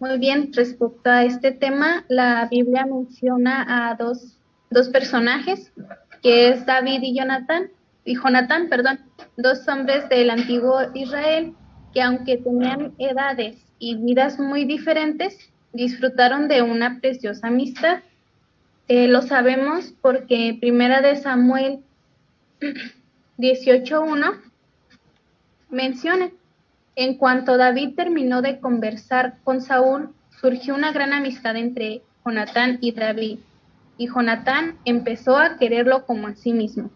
Muy 0.00 0.18
bien, 0.18 0.52
respecto 0.52 1.08
a 1.08 1.22
este 1.22 1.52
tema, 1.52 2.04
la 2.08 2.48
Biblia 2.50 2.84
menciona 2.84 3.90
a 3.90 3.94
dos, 3.94 4.36
dos 4.70 4.88
personajes, 4.88 5.72
que 6.20 6.48
es 6.50 6.66
David 6.66 7.00
y 7.02 7.16
Jonathan, 7.16 7.70
y 8.04 8.16
Jonathan, 8.16 8.68
perdón, 8.68 8.98
dos 9.36 9.68
hombres 9.68 10.08
del 10.08 10.30
antiguo 10.30 10.80
Israel, 10.94 11.54
que 11.94 12.02
aunque 12.02 12.38
tenían 12.38 12.92
edades 12.98 13.56
y 13.78 13.94
vidas 13.94 14.40
muy 14.40 14.64
diferentes, 14.64 15.38
disfrutaron 15.72 16.48
de 16.48 16.62
una 16.62 16.98
preciosa 17.00 17.46
amistad. 17.46 18.00
Eh, 18.88 19.06
lo 19.06 19.22
sabemos 19.22 19.92
porque 20.00 20.56
Primera 20.58 21.02
de 21.02 21.16
Samuel 21.16 21.80
18.1 23.38 24.40
menciona, 25.70 26.30
en 26.96 27.14
cuanto 27.16 27.56
David 27.56 27.94
terminó 27.94 28.42
de 28.42 28.60
conversar 28.60 29.36
con 29.44 29.60
Saúl, 29.60 30.14
surgió 30.40 30.74
una 30.74 30.92
gran 30.92 31.12
amistad 31.12 31.56
entre 31.56 32.02
Jonatán 32.24 32.78
y 32.80 32.92
David, 32.92 33.38
y 33.98 34.08
Jonatán 34.08 34.78
empezó 34.84 35.36
a 35.36 35.58
quererlo 35.58 36.06
como 36.06 36.28
a 36.28 36.34
sí 36.34 36.52
mismo. 36.52 36.90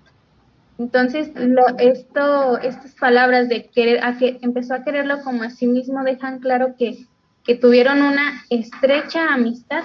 Entonces, 0.78 1.30
esto, 1.78 2.58
estas 2.58 2.94
palabras 2.94 3.48
de 3.48 3.66
querer, 3.66 4.02
a 4.02 4.16
que 4.16 4.38
empezó 4.42 4.74
a 4.74 4.82
quererlo 4.82 5.22
como 5.22 5.42
a 5.42 5.50
sí 5.50 5.66
mismo 5.66 6.02
dejan 6.02 6.40
claro 6.40 6.74
que, 6.78 7.06
que 7.44 7.54
tuvieron 7.54 8.02
una 8.02 8.42
estrecha 8.50 9.32
amistad. 9.32 9.84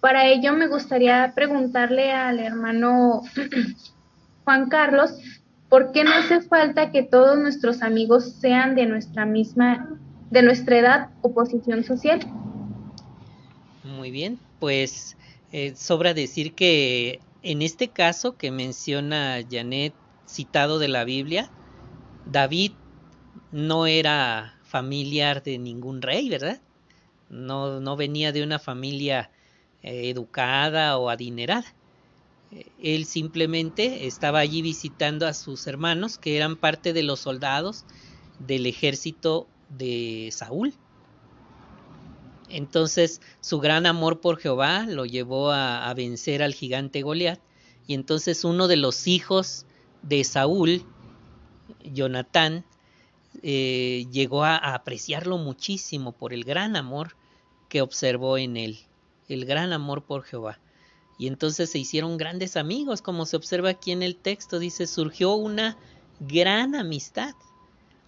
Para 0.00 0.26
ello 0.26 0.52
me 0.52 0.68
gustaría 0.68 1.32
preguntarle 1.34 2.12
al 2.12 2.38
hermano 2.38 3.22
Juan 4.44 4.68
Carlos, 4.68 5.18
¿por 5.68 5.92
qué 5.92 6.04
no 6.04 6.12
hace 6.12 6.40
falta 6.40 6.92
que 6.92 7.02
todos 7.02 7.38
nuestros 7.38 7.82
amigos 7.82 8.32
sean 8.40 8.74
de 8.76 8.86
nuestra 8.86 9.26
misma, 9.26 9.98
de 10.30 10.42
nuestra 10.42 10.78
edad 10.78 11.10
o 11.22 11.34
posición 11.34 11.84
social? 11.84 12.20
Muy 13.82 14.10
bien, 14.10 14.38
pues 14.60 15.16
eh, 15.52 15.74
sobra 15.74 16.14
decir 16.14 16.54
que 16.54 17.20
en 17.42 17.62
este 17.62 17.88
caso 17.88 18.36
que 18.36 18.50
menciona 18.50 19.38
Janet 19.50 19.94
citado 20.26 20.78
de 20.78 20.88
la 20.88 21.04
Biblia, 21.04 21.50
David 22.24 22.72
no 23.50 23.86
era 23.86 24.54
familiar 24.62 25.42
de 25.42 25.58
ningún 25.58 26.02
rey, 26.02 26.28
¿verdad? 26.28 26.60
No, 27.30 27.80
no 27.80 27.96
venía 27.96 28.32
de 28.32 28.42
una 28.42 28.58
familia 28.58 29.30
eh, 29.82 30.10
educada 30.10 30.98
o 30.98 31.08
adinerada. 31.08 31.74
Eh, 32.50 32.66
él 32.82 33.04
simplemente 33.04 34.06
estaba 34.06 34.38
allí 34.40 34.62
visitando 34.62 35.26
a 35.26 35.34
sus 35.34 35.66
hermanos, 35.66 36.18
que 36.18 36.36
eran 36.36 36.56
parte 36.56 36.92
de 36.92 37.02
los 37.02 37.20
soldados 37.20 37.84
del 38.38 38.66
ejército 38.66 39.46
de 39.68 40.30
Saúl. 40.32 40.74
Entonces 42.48 43.20
su 43.40 43.60
gran 43.60 43.86
amor 43.86 44.20
por 44.20 44.38
Jehová 44.38 44.86
lo 44.88 45.04
llevó 45.04 45.50
a, 45.52 45.92
vencer 45.94 46.42
al 46.42 46.54
gigante 46.54 47.02
Goliat. 47.02 47.40
Y 47.86 47.94
entonces 47.94 48.44
uno 48.44 48.68
de 48.68 48.76
los 48.76 49.06
hijos 49.06 49.66
de 50.02 50.24
Saúl, 50.24 50.84
Jonatán, 51.84 52.64
eh, 53.42 54.06
llegó 54.10 54.44
a, 54.44 54.56
apreciarlo 54.56 55.38
muchísimo 55.38 56.12
por 56.12 56.32
el 56.32 56.44
gran 56.44 56.76
amor 56.76 57.16
que 57.68 57.82
observó 57.82 58.38
en 58.38 58.56
él, 58.56 58.78
el 59.28 59.44
gran 59.44 59.72
amor 59.72 60.04
por 60.04 60.24
Jehová. 60.24 60.58
Y 61.18 61.26
entonces 61.26 61.70
se 61.70 61.78
hicieron 61.78 62.16
grandes 62.16 62.56
amigos, 62.56 63.02
como 63.02 63.26
se 63.26 63.36
observa 63.36 63.70
aquí 63.70 63.90
en 63.90 64.02
el 64.02 64.16
texto, 64.16 64.58
dice, 64.58 64.86
surgió 64.86 65.34
una 65.34 65.76
gran 66.20 66.74
amistad. 66.74 67.34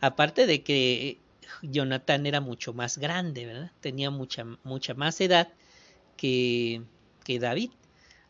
Aparte 0.01 0.47
de 0.47 0.63
que 0.63 1.19
Jonatán 1.63 2.27
era 2.27 2.41
mucho 2.41 2.73
más 2.73 2.99
grande, 2.99 3.47
¿verdad? 3.47 3.73
Tenía 3.81 4.11
mucha, 4.11 4.45
mucha 4.63 4.95
más 4.95 5.21
edad 5.21 5.49
que, 6.17 6.83
que 7.25 7.39
David. 7.39 7.71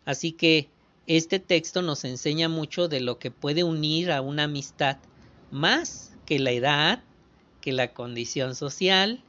Así 0.05 0.33
que 0.33 0.71
este 1.07 1.41
texto 1.41 1.83
nos 1.83 2.05
enseña 2.05 2.49
mucho 2.49 2.89
de 2.89 3.01
lo 3.01 3.19
que 3.19 3.31
puede 3.31 3.65
unir 3.65 4.13
a 4.13 4.21
una 4.21 4.45
amistad 4.45 4.97
más 5.51 6.13
que 6.25 6.39
la 6.39 6.53
edad, 6.53 7.03
que 7.61 7.73
la 7.73 7.93
condición 7.93 8.55
social 8.55 9.23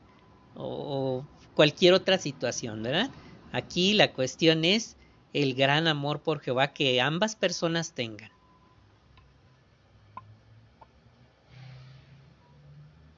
o, 0.56 1.26
cualquier 1.56 1.94
otra 1.94 2.18
situación, 2.18 2.82
¿verdad? 2.82 3.10
Aquí 3.52 3.94
la 3.94 4.14
cuestión 4.14 4.66
es 4.66 4.98
el 5.34 5.54
gran 5.56 5.88
amor 5.88 6.22
por 6.22 6.40
Jehová 6.40 6.68
que 6.74 7.02
ambas 7.02 7.36
personas 7.36 7.94
tengan. 7.94 8.30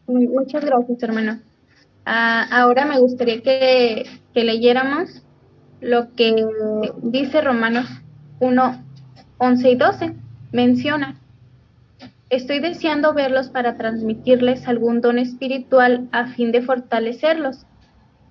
Muchas 0.08 0.65
gracias, 0.65 1.02
hermano. 1.02 1.39
Ah, 2.06 2.48
ahora 2.52 2.86
me 2.86 3.00
gustaría 3.00 3.41
que, 3.41 4.06
que 4.34 4.43
leyéramos 4.43 5.24
lo 5.80 6.13
que 6.15 6.34
dice 7.02 7.41
Romanos 7.41 7.88
1, 8.39 8.84
11 9.38 9.69
y 9.69 9.76
12 9.76 10.15
menciona, 10.52 11.19
estoy 12.30 12.60
deseando 12.60 13.13
verlos 13.13 13.50
para 13.50 13.76
transmitirles 13.76 14.67
algún 14.67 15.02
don 15.02 15.19
espiritual 15.19 16.08
a 16.12 16.28
fin 16.28 16.52
de 16.52 16.62
fortalecerlos, 16.62 17.65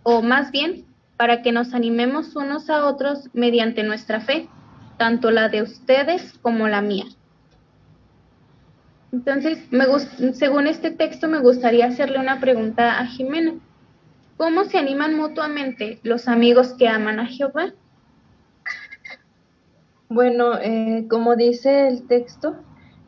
o 0.03 0.23
más 0.23 0.51
bien, 0.51 0.87
para 1.17 1.43
que 1.43 1.53
nos 1.53 1.75
animemos 1.75 2.35
unos 2.37 2.71
a 2.71 2.87
otros 2.87 3.29
mediante 3.33 3.83
nuestra 3.83 4.21
fe, 4.21 4.49
tanto 4.99 5.31
la 5.31 5.49
de 5.49 5.63
ustedes 5.63 6.39
como 6.43 6.69
la 6.69 6.83
mía. 6.83 7.07
Entonces, 9.13 9.59
me 9.71 9.85
según 10.33 10.67
este 10.67 10.91
texto, 10.91 11.29
me 11.29 11.41
gustaría 11.41 11.87
hacerle 11.87 12.19
una 12.19 12.41
pregunta 12.41 12.99
a 12.99 13.07
Jimena. 13.07 13.55
¿Cómo 14.39 14.65
se 14.65 14.79
animan 14.79 15.17
mutuamente 15.17 16.01
los 16.03 16.29
amigos 16.29 16.75
que 16.79 16.89
aman 16.89 17.21
a 17.21 17.27
Jehová? 17.27 17.73
Bueno, 20.09 20.59
eh, 20.61 21.07
como 21.09 21.37
dice 21.37 21.89
el 21.89 22.07
texto, 22.07 22.57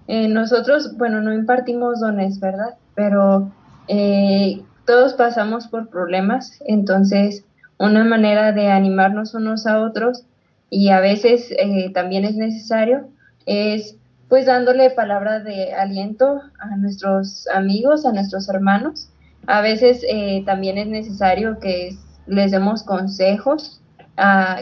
eh, 0.07 0.29
nosotros, 0.29 0.97
bueno, 0.97 1.21
no 1.21 1.33
impartimos 1.33 2.01
dones, 2.01 2.39
¿verdad? 2.39 2.77
Pero 2.95 3.51
eh, 3.89 4.63
todos 4.87 5.15
pasamos 5.15 5.69
por 5.69 5.89
problemas, 5.89 6.63
entonces 6.67 7.45
una 7.79 8.05
manera 8.05 8.53
de 8.53 8.69
animarnos 8.69 9.35
unos 9.35 9.67
a 9.67 9.81
otros 9.81 10.25
y 10.71 10.91
a 10.91 11.01
veces 11.01 11.55
también 11.93 12.25
es 12.25 12.37
necesario 12.37 13.09
es 13.47 13.97
pues 14.29 14.47
dándole 14.47 14.91
palabras 14.91 15.45
de 15.45 15.75
aliento 15.75 16.41
a 16.59 16.77
nuestros 16.77 17.47
amigos, 17.49 18.07
a 18.07 18.13
nuestros 18.13 18.49
hermanos. 18.49 19.11
A 19.47 19.61
veces 19.61 20.03
también 20.47 20.79
es 20.79 20.87
necesario 20.87 21.59
que 21.61 21.97
les 22.27 22.51
demos 22.51 22.83
consejos 22.83 23.83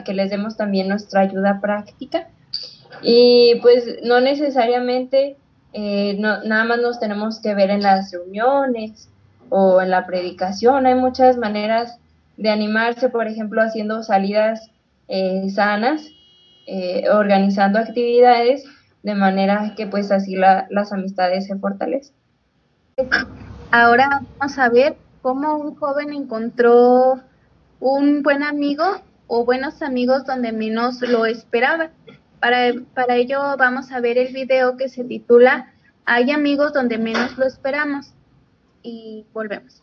que 0.04 0.14
les 0.14 0.30
demos 0.30 0.56
también 0.56 0.88
nuestra 0.88 1.22
ayuda 1.22 1.60
práctica. 1.60 2.28
Y 3.02 3.58
pues 3.62 3.98
no 4.04 4.20
necesariamente 4.20 5.36
eh, 5.72 6.16
nada 6.18 6.64
más 6.64 6.80
nos 6.80 7.00
tenemos 7.00 7.40
que 7.40 7.54
ver 7.54 7.70
en 7.70 7.82
las 7.82 8.12
reuniones 8.12 9.08
o 9.48 9.80
en 9.80 9.90
la 9.90 10.06
predicación. 10.06 10.86
Hay 10.86 10.94
muchas 10.94 11.36
maneras 11.36 11.98
de 12.42 12.50
animarse, 12.50 13.08
por 13.08 13.28
ejemplo, 13.28 13.62
haciendo 13.62 14.02
salidas 14.02 14.68
eh, 15.06 15.48
sanas, 15.50 16.10
eh, 16.66 17.04
organizando 17.08 17.78
actividades 17.78 18.64
de 19.04 19.14
manera 19.14 19.74
que 19.76 19.86
pues 19.86 20.10
así 20.10 20.34
las 20.36 20.92
amistades 20.92 21.46
se 21.46 21.56
fortalecen. 21.56 22.14
Ahora 23.70 24.22
vamos 24.38 24.58
a 24.58 24.68
ver 24.68 24.96
cómo 25.22 25.56
un 25.56 25.76
joven 25.76 26.12
encontró 26.12 27.20
un 27.78 28.22
buen 28.22 28.42
amigo 28.42 28.84
o 29.28 29.44
buenos 29.44 29.80
amigos 29.80 30.26
donde 30.26 30.52
menos 30.52 31.00
lo 31.00 31.26
esperaba. 31.26 31.90
Para, 32.40 32.72
para 32.94 33.16
ello 33.16 33.38
vamos 33.56 33.92
a 33.92 34.00
ver 34.00 34.18
el 34.18 34.32
video 34.32 34.76
que 34.76 34.88
se 34.88 35.04
titula 35.04 35.72
Hay 36.04 36.32
amigos 36.32 36.72
donde 36.72 36.98
menos 36.98 37.38
lo 37.38 37.46
esperamos 37.46 38.12
y 38.82 39.26
volvemos. 39.32 39.81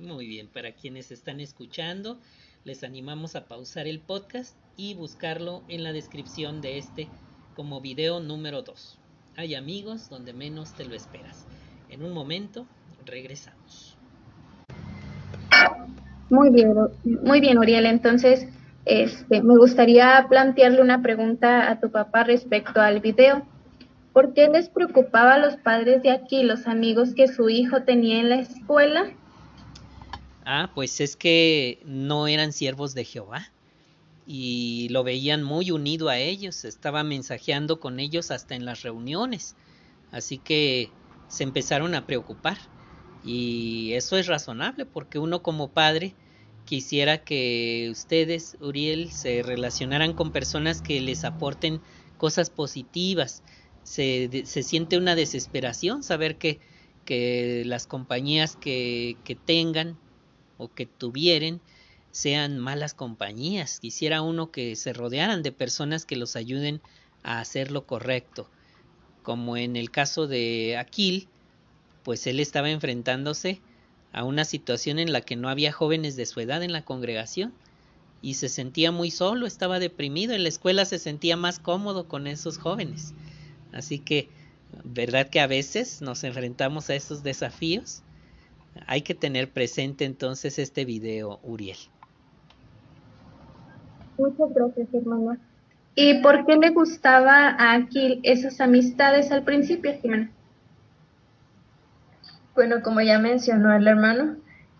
Muy 0.00 0.26
bien, 0.26 0.48
para 0.48 0.72
quienes 0.72 1.10
están 1.10 1.40
escuchando, 1.40 2.18
les 2.64 2.84
animamos 2.84 3.36
a 3.36 3.44
pausar 3.44 3.86
el 3.86 4.00
podcast 4.00 4.56
y 4.74 4.94
buscarlo 4.94 5.62
en 5.68 5.84
la 5.84 5.92
descripción 5.92 6.62
de 6.62 6.78
este 6.78 7.08
como 7.54 7.82
video 7.82 8.18
número 8.18 8.62
2. 8.62 8.98
Hay 9.36 9.54
amigos 9.54 10.08
donde 10.08 10.32
menos 10.32 10.72
te 10.72 10.86
lo 10.86 10.94
esperas. 10.94 11.46
En 11.90 12.02
un 12.02 12.14
momento 12.14 12.66
regresamos. 13.04 13.98
Muy 16.30 16.48
bien, 16.48 16.72
muy 17.22 17.40
bien, 17.40 17.58
Uriel. 17.58 17.84
Entonces, 17.84 18.48
este, 18.86 19.42
me 19.42 19.58
gustaría 19.58 20.24
plantearle 20.30 20.80
una 20.80 21.02
pregunta 21.02 21.70
a 21.70 21.78
tu 21.78 21.90
papá 21.90 22.24
respecto 22.24 22.80
al 22.80 23.00
video. 23.00 23.46
¿Por 24.14 24.32
qué 24.32 24.48
les 24.48 24.70
preocupaba 24.70 25.34
a 25.34 25.38
los 25.38 25.56
padres 25.56 26.02
de 26.02 26.10
aquí 26.10 26.42
los 26.42 26.66
amigos 26.66 27.14
que 27.14 27.28
su 27.28 27.50
hijo 27.50 27.82
tenía 27.82 28.20
en 28.20 28.30
la 28.30 28.36
escuela? 28.36 29.10
Ah, 30.44 30.72
pues 30.74 31.00
es 31.00 31.16
que 31.16 31.80
no 31.84 32.26
eran 32.26 32.52
siervos 32.52 32.94
de 32.94 33.04
Jehová 33.04 33.54
y 34.24 34.88
lo 34.90 35.04
veían 35.04 35.42
muy 35.44 35.70
unido 35.72 36.08
a 36.08 36.18
ellos, 36.18 36.64
estaba 36.64 37.04
mensajeando 37.04 37.80
con 37.80 38.00
ellos 38.00 38.30
hasta 38.30 38.54
en 38.56 38.64
las 38.66 38.82
reuniones, 38.82 39.56
así 40.10 40.40
que 40.40 40.98
se 41.28 41.44
empezaron 41.44 41.94
a 41.94 42.06
preocupar 42.06 42.58
y 43.20 43.92
eso 43.94 44.16
es 44.18 44.26
razonable 44.28 44.86
porque 44.86 45.18
uno 45.18 45.42
como 45.42 45.74
padre 45.74 46.18
quisiera 46.64 47.24
que 47.24 47.88
ustedes, 47.90 48.56
Uriel, 48.60 49.12
se 49.12 49.42
relacionaran 49.42 50.14
con 50.14 50.32
personas 50.32 50.82
que 50.82 51.00
les 51.00 51.24
aporten 51.24 51.82
cosas 52.16 52.50
positivas. 52.50 53.44
Se, 53.82 54.44
se 54.46 54.62
siente 54.62 54.98
una 54.98 55.16
desesperación 55.16 56.02
saber 56.02 56.38
que, 56.38 56.60
que 57.04 57.64
las 57.66 57.86
compañías 57.86 58.56
que, 58.56 59.22
que 59.24 59.36
tengan 59.36 60.00
o 60.60 60.72
que 60.72 60.86
tuvieren 60.86 61.60
sean 62.12 62.58
malas 62.58 62.94
compañías. 62.94 63.80
Quisiera 63.80 64.22
uno 64.22 64.50
que 64.50 64.76
se 64.76 64.92
rodearan 64.92 65.42
de 65.42 65.52
personas 65.52 66.04
que 66.04 66.16
los 66.16 66.36
ayuden 66.36 66.80
a 67.22 67.40
hacer 67.40 67.70
lo 67.70 67.86
correcto. 67.86 68.48
Como 69.22 69.56
en 69.56 69.76
el 69.76 69.90
caso 69.90 70.26
de 70.26 70.76
Aquil, 70.76 71.28
pues 72.02 72.26
él 72.26 72.40
estaba 72.40 72.70
enfrentándose 72.70 73.60
a 74.12 74.24
una 74.24 74.44
situación 74.44 74.98
en 74.98 75.12
la 75.12 75.20
que 75.20 75.36
no 75.36 75.48
había 75.48 75.72
jóvenes 75.72 76.16
de 76.16 76.26
su 76.26 76.40
edad 76.40 76.62
en 76.62 76.72
la 76.72 76.84
congregación 76.84 77.52
y 78.22 78.34
se 78.34 78.48
sentía 78.48 78.92
muy 78.92 79.10
solo, 79.10 79.46
estaba 79.46 79.78
deprimido, 79.78 80.34
en 80.34 80.42
la 80.42 80.48
escuela 80.48 80.84
se 80.84 80.98
sentía 80.98 81.36
más 81.36 81.58
cómodo 81.58 82.06
con 82.06 82.26
esos 82.26 82.58
jóvenes. 82.58 83.14
Así 83.72 83.98
que, 83.98 84.28
¿verdad 84.84 85.28
que 85.28 85.40
a 85.40 85.46
veces 85.46 86.02
nos 86.02 86.24
enfrentamos 86.24 86.90
a 86.90 86.94
esos 86.94 87.22
desafíos? 87.22 88.02
Hay 88.86 89.02
que 89.02 89.14
tener 89.14 89.50
presente 89.50 90.04
entonces 90.04 90.58
este 90.58 90.84
video, 90.84 91.40
Uriel. 91.42 91.76
Muchas 94.18 94.52
gracias, 94.54 94.88
hermano. 94.92 95.36
¿Y 95.94 96.22
por 96.22 96.46
qué 96.46 96.56
le 96.56 96.70
gustaba 96.70 97.48
a 97.48 97.74
Aquil 97.74 98.20
esas 98.22 98.60
amistades 98.60 99.32
al 99.32 99.42
principio, 99.42 99.92
Jimena? 100.00 100.30
Bueno, 102.54 102.82
como 102.82 103.00
ya 103.00 103.18
mencionó 103.18 103.74
el 103.74 103.86
hermano, 103.86 104.36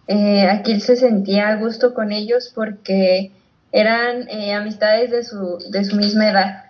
eh, 0.07 0.49
Aquil 0.49 0.81
se 0.81 0.97
sentía 0.97 1.49
a 1.49 1.57
gusto 1.57 1.95
con 1.95 2.13
ellos 2.13 2.53
porque 2.55 3.33
eran 3.73 4.29
eh, 4.29 4.53
amistades 4.55 5.11
de 5.11 5.25
su, 5.25 5.59
de 5.71 5.85
su 5.85 5.97
misma 5.97 6.31
edad. 6.31 6.65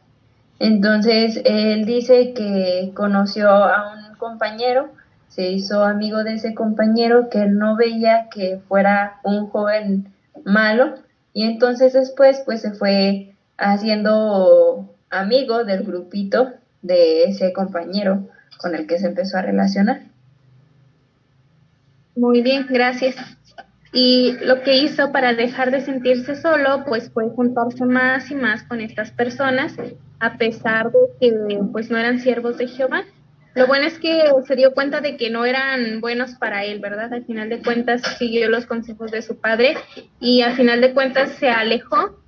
Entonces, 0.58 1.40
él 1.44 1.86
dice 1.86 2.34
que 2.34 2.92
conoció 2.94 3.48
a 3.48 3.94
un 3.94 4.14
compañero, 4.16 4.90
se 5.30 5.48
hizo 5.48 5.84
amigo 5.84 6.22
de 6.24 6.34
ese 6.34 6.54
compañero 6.54 7.30
que 7.30 7.46
no 7.46 7.76
veía 7.76 8.28
que 8.30 8.60
fuera 8.68 9.20
un 9.24 9.46
joven 9.46 10.12
malo 10.44 10.96
y 11.32 11.44
entonces 11.44 11.92
después 11.92 12.42
pues 12.44 12.60
se 12.60 12.72
fue 12.72 13.34
haciendo 13.56 14.94
amigo 15.08 15.64
del 15.64 15.84
grupito 15.84 16.52
de 16.82 17.24
ese 17.24 17.52
compañero 17.52 18.28
con 18.58 18.74
el 18.74 18.86
que 18.86 18.98
se 18.98 19.06
empezó 19.06 19.38
a 19.38 19.42
relacionar. 19.42 20.02
Muy 22.16 22.42
bien, 22.42 22.66
gracias. 22.68 23.16
Y 23.92 24.36
lo 24.42 24.62
que 24.62 24.78
hizo 24.78 25.10
para 25.10 25.34
dejar 25.34 25.70
de 25.70 25.80
sentirse 25.80 26.36
solo, 26.36 26.84
pues 26.86 27.10
fue 27.10 27.28
juntarse 27.30 27.84
más 27.84 28.30
y 28.30 28.34
más 28.34 28.62
con 28.64 28.80
estas 28.80 29.10
personas, 29.10 29.74
a 30.20 30.36
pesar 30.36 30.92
de 30.92 30.98
que 31.20 31.60
pues 31.72 31.90
no 31.90 31.98
eran 31.98 32.20
siervos 32.20 32.58
de 32.58 32.68
Jehová. 32.68 33.04
Lo 33.54 33.66
bueno 33.66 33.86
es 33.86 33.98
que 33.98 34.22
se 34.46 34.54
dio 34.54 34.72
cuenta 34.74 35.00
de 35.00 35.16
que 35.16 35.28
no 35.28 35.44
eran 35.44 36.00
buenos 36.00 36.34
para 36.36 36.64
él, 36.64 36.78
¿verdad? 36.78 37.12
Al 37.12 37.24
final 37.24 37.48
de 37.48 37.62
cuentas 37.62 38.02
siguió 38.18 38.48
los 38.48 38.66
consejos 38.66 39.10
de 39.10 39.22
su 39.22 39.40
padre 39.40 39.76
y 40.20 40.42
al 40.42 40.54
final 40.54 40.80
de 40.80 40.94
cuentas 40.94 41.30
se 41.32 41.50
alejó 41.50 42.20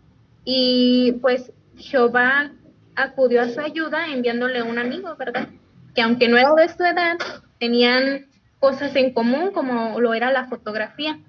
y 0.44 1.12
pues 1.20 1.52
Jehová 1.76 2.52
acudió 2.96 3.40
a 3.42 3.48
su 3.48 3.60
ayuda 3.60 4.08
enviándole 4.08 4.62
un 4.62 4.78
amigo, 4.78 5.14
¿verdad? 5.16 5.48
Que 5.94 6.02
aunque 6.02 6.28
no 6.28 6.38
era 6.38 6.52
de 6.54 6.68
su 6.68 6.82
edad, 6.82 7.16
tenían 7.60 8.26
cosas 8.58 8.94
en 8.96 9.12
común 9.12 9.52
como 9.52 10.00
lo 10.00 10.14
era 10.14 10.32
la 10.32 10.46
fotografía. 10.46 11.20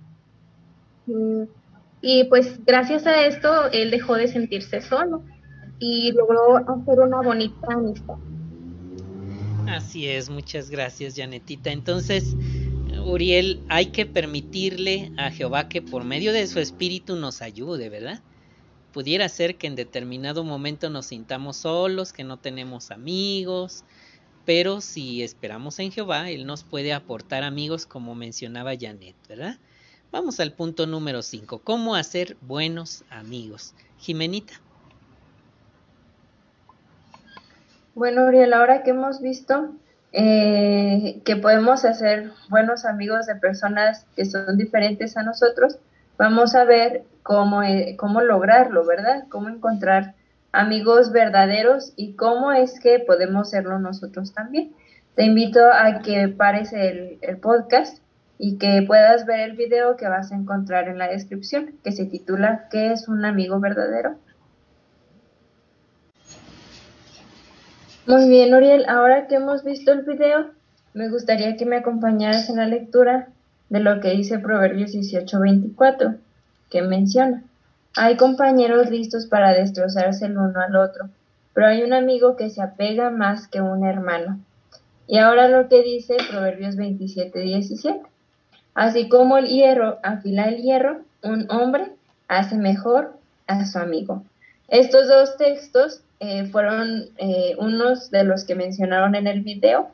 Y 2.01 2.23
pues 2.25 2.65
gracias 2.65 3.05
a 3.05 3.25
esto 3.25 3.69
él 3.71 3.91
dejó 3.91 4.15
de 4.15 4.27
sentirse 4.27 4.81
solo 4.81 5.23
y 5.77 6.11
logró 6.13 6.57
hacer 6.57 6.99
una 6.99 7.21
bonita 7.21 7.73
amistad. 7.73 8.15
Así 9.67 10.07
es, 10.07 10.29
muchas 10.29 10.69
gracias 10.69 11.15
Janetita. 11.15 11.71
Entonces, 11.71 12.35
Uriel, 13.05 13.61
hay 13.69 13.87
que 13.87 14.05
permitirle 14.05 15.11
a 15.17 15.31
Jehová 15.31 15.67
que 15.67 15.81
por 15.81 16.03
medio 16.03 16.33
de 16.33 16.47
su 16.47 16.59
espíritu 16.59 17.15
nos 17.15 17.41
ayude, 17.41 17.89
¿verdad? 17.89 18.21
Pudiera 18.91 19.27
ser 19.29 19.57
que 19.57 19.67
en 19.67 19.75
determinado 19.75 20.43
momento 20.43 20.89
nos 20.89 21.07
sintamos 21.07 21.57
solos, 21.57 22.13
que 22.13 22.23
no 22.23 22.37
tenemos 22.37 22.91
amigos, 22.91 23.83
pero 24.45 24.81
si 24.81 25.23
esperamos 25.23 25.79
en 25.79 25.91
Jehová, 25.91 26.29
Él 26.29 26.45
nos 26.45 26.63
puede 26.63 26.93
aportar 26.93 27.43
amigos 27.43 27.85
como 27.85 28.15
mencionaba 28.15 28.73
Janet, 28.79 29.15
¿verdad? 29.27 29.59
Vamos 30.11 30.39
al 30.39 30.53
punto 30.53 30.85
número 30.85 31.23
5, 31.23 31.59
¿cómo 31.59 31.95
hacer 31.95 32.37
buenos 32.41 33.03
amigos? 33.09 33.73
Jimenita. 33.97 34.62
Bueno, 37.95 38.25
Uriel, 38.25 38.53
ahora 38.53 38.81
que 38.81 38.89
hemos 38.89 39.21
visto 39.21 39.75
eh, 40.13 41.21
que 41.25 41.35
podemos 41.35 41.85
hacer 41.85 42.31
buenos 42.49 42.85
amigos 42.85 43.27
de 43.27 43.35
personas 43.35 44.07
que 44.15 44.25
son 44.25 44.57
diferentes 44.57 45.15
a 45.15 45.21
nosotros, 45.21 45.77
vamos 46.17 46.55
a 46.55 46.65
ver 46.65 47.03
cómo, 47.21 47.61
eh, 47.61 47.95
cómo 47.97 48.21
lograrlo, 48.21 48.83
¿verdad? 48.83 49.25
Cómo 49.29 49.47
encontrar 49.47 50.15
amigos 50.51 51.11
verdaderos 51.11 51.93
y 51.95 52.15
cómo 52.15 52.51
es 52.51 52.79
que 52.79 52.97
podemos 52.97 53.51
serlo 53.51 53.77
nosotros 53.77 54.33
también. 54.33 54.73
Te 55.13 55.25
invito 55.25 55.59
a 55.71 55.99
que 55.99 56.29
pares 56.29 56.73
el, 56.73 57.19
el 57.21 57.37
podcast 57.37 57.99
y 58.39 58.57
que 58.57 58.83
puedas 58.87 59.27
ver 59.27 59.41
el 59.41 59.55
video 59.55 59.97
que 59.97 60.07
vas 60.07 60.31
a 60.31 60.35
encontrar 60.35 60.87
en 60.87 60.97
la 60.97 61.09
descripción, 61.09 61.75
que 61.83 61.91
se 61.91 62.07
titula 62.07 62.67
¿Qué 62.71 62.91
es 62.91 63.07
un 63.07 63.23
amigo 63.23 63.59
verdadero? 63.59 64.15
Muy 68.05 68.27
bien, 68.27 68.53
Uriel, 68.53 68.83
ahora 68.89 69.27
que 69.27 69.35
hemos 69.35 69.63
visto 69.63 69.93
el 69.93 70.01
video, 70.01 70.47
me 70.93 71.09
gustaría 71.09 71.55
que 71.55 71.65
me 71.65 71.77
acompañaras 71.77 72.49
en 72.49 72.57
la 72.57 72.67
lectura 72.67 73.29
de 73.69 73.79
lo 73.79 74.01
que 74.01 74.09
dice 74.09 74.39
Proverbios 74.39 74.91
18:24, 74.91 76.17
que 76.69 76.81
menciona. 76.81 77.43
Hay 77.95 78.17
compañeros 78.17 78.89
listos 78.89 79.27
para 79.27 79.53
destrozarse 79.53 80.25
el 80.25 80.37
uno 80.37 80.59
al 80.59 80.75
otro, 80.75 81.11
pero 81.53 81.67
hay 81.67 81.81
un 81.81 81.93
amigo 81.93 82.35
que 82.35 82.49
se 82.49 82.61
apega 82.61 83.09
más 83.09 83.47
que 83.47 83.61
un 83.61 83.85
hermano. 83.85 84.37
Y 85.07 85.19
ahora 85.19 85.47
lo 85.47 85.69
que 85.69 85.81
dice 85.81 86.17
Proverbios 86.29 86.75
27, 86.75 87.39
17. 87.39 88.01
Así 88.75 89.07
como 89.07 89.37
el 89.37 89.47
hierro 89.47 89.99
afila 90.03 90.49
el 90.49 90.61
hierro, 90.61 90.99
un 91.21 91.49
hombre 91.49 91.93
hace 92.27 92.57
mejor 92.57 93.13
a 93.47 93.65
su 93.65 93.79
amigo. 93.79 94.23
Estos 94.67 95.07
dos 95.07 95.37
textos 95.37 96.01
eh, 96.19 96.45
fueron 96.45 97.09
eh, 97.17 97.55
unos 97.57 98.11
de 98.11 98.23
los 98.23 98.45
que 98.45 98.55
mencionaron 98.55 99.15
en 99.15 99.27
el 99.27 99.41
video. 99.41 99.89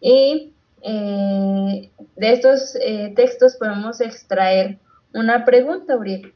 Y 0.00 0.52
de 0.80 2.32
estos 2.32 2.74
textos 3.16 3.56
podemos 3.56 4.00
extraer 4.00 4.78
una 5.12 5.44
pregunta, 5.44 5.96
Uriel, 5.96 6.32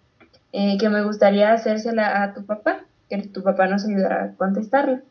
que 0.50 0.88
me 0.88 1.04
gustaría 1.04 1.52
hacérsela 1.52 2.24
a 2.24 2.34
tu 2.34 2.44
papá, 2.44 2.84
que 3.08 3.18
tu 3.28 3.44
papá 3.44 3.68
nos 3.68 3.84
ayudará 3.84 4.24
a 4.24 4.34
contestarla. 4.34 5.02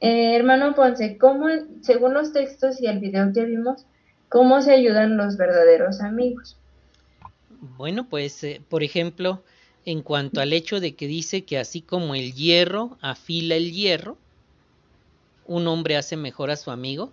hermano 0.00 0.74
Ponce, 0.74 1.16
¿cómo, 1.16 1.46
según 1.80 2.12
los 2.12 2.34
textos 2.34 2.78
y 2.82 2.86
el 2.86 2.98
video 2.98 3.32
que 3.32 3.46
vimos, 3.46 3.86
cómo 4.28 4.60
se 4.60 4.72
ayudan 4.74 5.16
los 5.16 5.38
verdaderos 5.38 6.02
amigos? 6.02 6.58
Bueno, 7.78 8.06
pues, 8.10 8.44
por 8.68 8.82
ejemplo, 8.82 9.42
en 9.86 10.02
cuanto 10.02 10.40
al 10.40 10.52
hecho 10.52 10.80
de 10.80 10.94
que 10.96 11.06
dice 11.06 11.44
que 11.44 11.58
así 11.58 11.80
como 11.80 12.14
el 12.14 12.34
hierro 12.34 12.98
afila 13.00 13.54
el 13.54 13.72
hierro, 13.72 14.18
un 15.46 15.68
hombre 15.68 15.96
hace 15.96 16.16
mejor 16.16 16.50
a 16.50 16.56
su 16.56 16.72
amigo, 16.72 17.12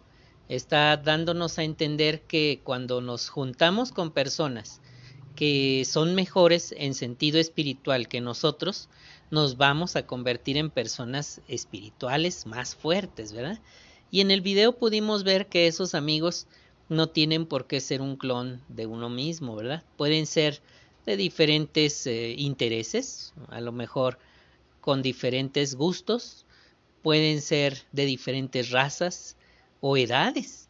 está 0.50 0.98
dándonos 0.98 1.60
a 1.60 1.64
entender 1.64 2.22
que 2.22 2.60
cuando 2.64 3.00
nos 3.00 3.30
juntamos 3.30 3.92
con 3.92 4.12
personas 4.12 4.82
que 5.36 5.86
son 5.86 6.16
mejores 6.16 6.74
en 6.78 6.96
sentido 6.96 7.40
espiritual 7.40 8.08
que 8.08 8.22
nosotros, 8.22 8.90
nos 9.32 9.58
vamos 9.58 9.96
a 9.96 10.06
convertir 10.06 10.58
en 10.58 10.70
personas 10.70 11.42
espirituales 11.48 12.46
más 12.46 12.76
fuertes, 12.76 13.34
¿verdad? 13.34 13.60
Y 14.12 14.22
en 14.22 14.32
el 14.32 14.42
video 14.42 14.78
pudimos 14.78 15.24
ver 15.24 15.48
que 15.48 15.68
esos 15.68 15.96
amigos 15.96 16.48
no 16.90 17.08
tienen 17.08 17.46
por 17.46 17.66
qué 17.66 17.80
ser 17.80 18.02
un 18.02 18.16
clon 18.16 18.62
de 18.68 18.86
uno 18.86 19.10
mismo, 19.10 19.56
¿verdad? 19.56 19.84
Pueden 19.98 20.26
ser 20.26 20.62
de 21.06 21.18
diferentes 21.18 22.08
eh, 22.08 22.36
intereses, 22.38 23.34
a 23.50 23.62
lo 23.62 23.72
mejor 23.72 24.18
con 24.82 25.02
diferentes 25.02 25.76
gustos, 25.76 26.46
pueden 27.02 27.42
ser 27.42 27.78
de 27.92 28.06
diferentes 28.06 28.72
razas 28.72 29.36
o 29.82 29.98
edades. 29.98 30.70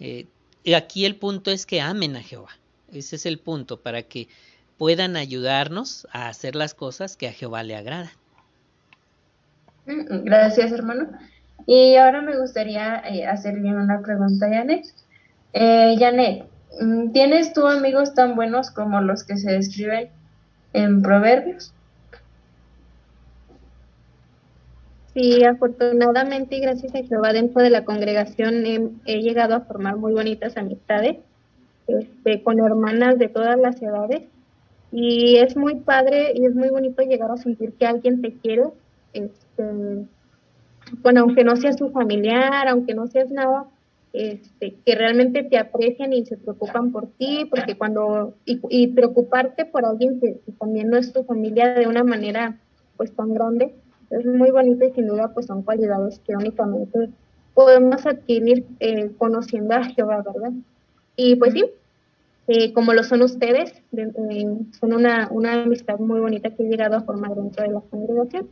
Eh, 0.00 0.26
y 0.62 0.74
aquí 0.74 1.04
el 1.04 1.16
punto 1.16 1.50
es 1.50 1.66
que 1.66 1.80
amen 1.80 2.16
a 2.16 2.22
Jehová. 2.22 2.50
Ese 2.92 3.16
es 3.16 3.26
el 3.26 3.38
punto, 3.38 3.80
para 3.80 4.02
que 4.02 4.28
puedan 4.78 5.16
ayudarnos 5.16 6.06
a 6.12 6.28
hacer 6.28 6.54
las 6.54 6.74
cosas 6.74 7.16
que 7.16 7.28
a 7.28 7.32
Jehová 7.32 7.62
le 7.62 7.76
agradan. 7.76 8.12
Mm, 9.86 10.24
gracias, 10.24 10.72
hermano. 10.72 11.10
Y 11.66 11.96
ahora 11.96 12.22
me 12.22 12.38
gustaría 12.38 13.02
eh, 13.06 13.26
hacerle 13.26 13.74
una 13.74 14.00
pregunta 14.00 14.46
a 14.46 14.50
Janet. 14.50 14.86
Eh, 15.52 15.96
Janet, 15.98 16.44
¿Tienes 17.12 17.52
tú 17.52 17.66
amigos 17.66 18.14
tan 18.14 18.36
buenos 18.36 18.70
como 18.70 19.00
los 19.00 19.24
que 19.24 19.36
se 19.36 19.52
describen 19.52 20.10
en 20.72 21.02
Proverbios? 21.02 21.72
Sí, 25.14 25.42
afortunadamente 25.44 26.56
y 26.56 26.60
gracias 26.60 26.94
a 26.94 27.02
Jehová 27.02 27.32
dentro 27.32 27.62
de 27.62 27.70
la 27.70 27.86
congregación 27.86 28.66
he, 28.66 29.22
llegado 29.22 29.54
a 29.54 29.60
formar 29.60 29.96
muy 29.96 30.12
bonitas 30.12 30.58
amistades 30.58 31.16
este, 31.86 32.42
con 32.42 32.58
hermanas 32.60 33.18
de 33.18 33.28
todas 33.28 33.58
las 33.58 33.80
edades 33.80 34.24
y 34.92 35.36
es 35.38 35.56
muy 35.56 35.76
padre 35.76 36.32
y 36.34 36.44
es 36.44 36.54
muy 36.54 36.68
bonito 36.68 37.02
llegar 37.02 37.30
a 37.30 37.38
sentir 37.38 37.72
que 37.72 37.86
alguien 37.86 38.20
te 38.20 38.34
quiere, 38.34 38.64
este, 39.14 40.06
bueno, 41.02 41.22
aunque 41.22 41.44
no 41.44 41.56
seas 41.56 41.76
tu 41.76 41.88
familiar, 41.88 42.68
aunque 42.68 42.94
no 42.94 43.06
seas 43.06 43.30
nada, 43.30 43.64
este, 44.16 44.76
que 44.84 44.94
realmente 44.94 45.42
te 45.42 45.58
aprecian 45.58 46.14
y 46.14 46.24
se 46.24 46.38
preocupan 46.38 46.90
por 46.90 47.06
ti, 47.18 47.46
porque 47.50 47.76
cuando, 47.76 48.34
y, 48.46 48.86
preocuparte 48.88 49.66
por 49.66 49.84
alguien 49.84 50.20
que, 50.20 50.40
también 50.58 50.88
no 50.88 50.96
es 50.96 51.12
tu 51.12 51.22
familia 51.24 51.74
de 51.74 51.86
una 51.86 52.02
manera 52.02 52.58
pues 52.96 53.14
tan 53.14 53.34
grande, 53.34 53.74
es 54.08 54.24
muy 54.24 54.50
bonito 54.50 54.86
y 54.86 54.92
sin 54.92 55.06
duda 55.06 55.34
pues 55.34 55.46
son 55.46 55.62
cualidades 55.62 56.18
que 56.20 56.34
únicamente 56.34 57.10
podemos 57.52 58.06
adquirir 58.06 58.64
eh, 58.80 59.10
conociendo 59.18 59.74
a 59.74 59.84
Jehová, 59.84 60.22
¿verdad? 60.22 60.52
Y 61.16 61.36
pues 61.36 61.52
sí, 61.52 61.64
eh, 62.48 62.72
como 62.72 62.94
lo 62.94 63.04
son 63.04 63.20
ustedes, 63.20 63.72
eh, 63.96 64.46
son 64.80 64.94
una, 64.94 65.28
una 65.30 65.62
amistad 65.64 65.98
muy 65.98 66.20
bonita 66.20 66.50
que 66.50 66.62
he 66.62 66.68
llegado 66.68 66.96
a 66.96 67.02
formar 67.02 67.34
dentro 67.34 67.64
de 67.64 67.72
la 67.72 67.80
congregación. 67.80 68.48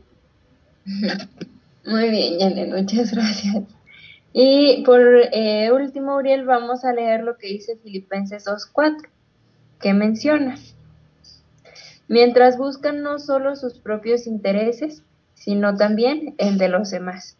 Muy 1.87 2.09
bien, 2.09 2.39
Janet, 2.39 2.69
muchas 2.69 3.11
gracias. 3.11 3.63
Y 4.37 4.83
por 4.83 5.01
eh, 5.31 5.71
último, 5.71 6.17
Uriel, 6.17 6.43
vamos 6.43 6.83
a 6.83 6.91
leer 6.91 7.23
lo 7.23 7.37
que 7.37 7.47
dice 7.47 7.77
Filipenses 7.77 8.45
2.4, 8.45 9.07
que 9.79 9.93
menciona, 9.93 10.57
mientras 12.09 12.57
buscan 12.57 13.01
no 13.01 13.17
solo 13.17 13.55
sus 13.55 13.79
propios 13.79 14.27
intereses, 14.27 15.03
sino 15.35 15.77
también 15.77 16.35
el 16.37 16.57
de 16.57 16.67
los 16.67 16.91
demás. 16.91 17.37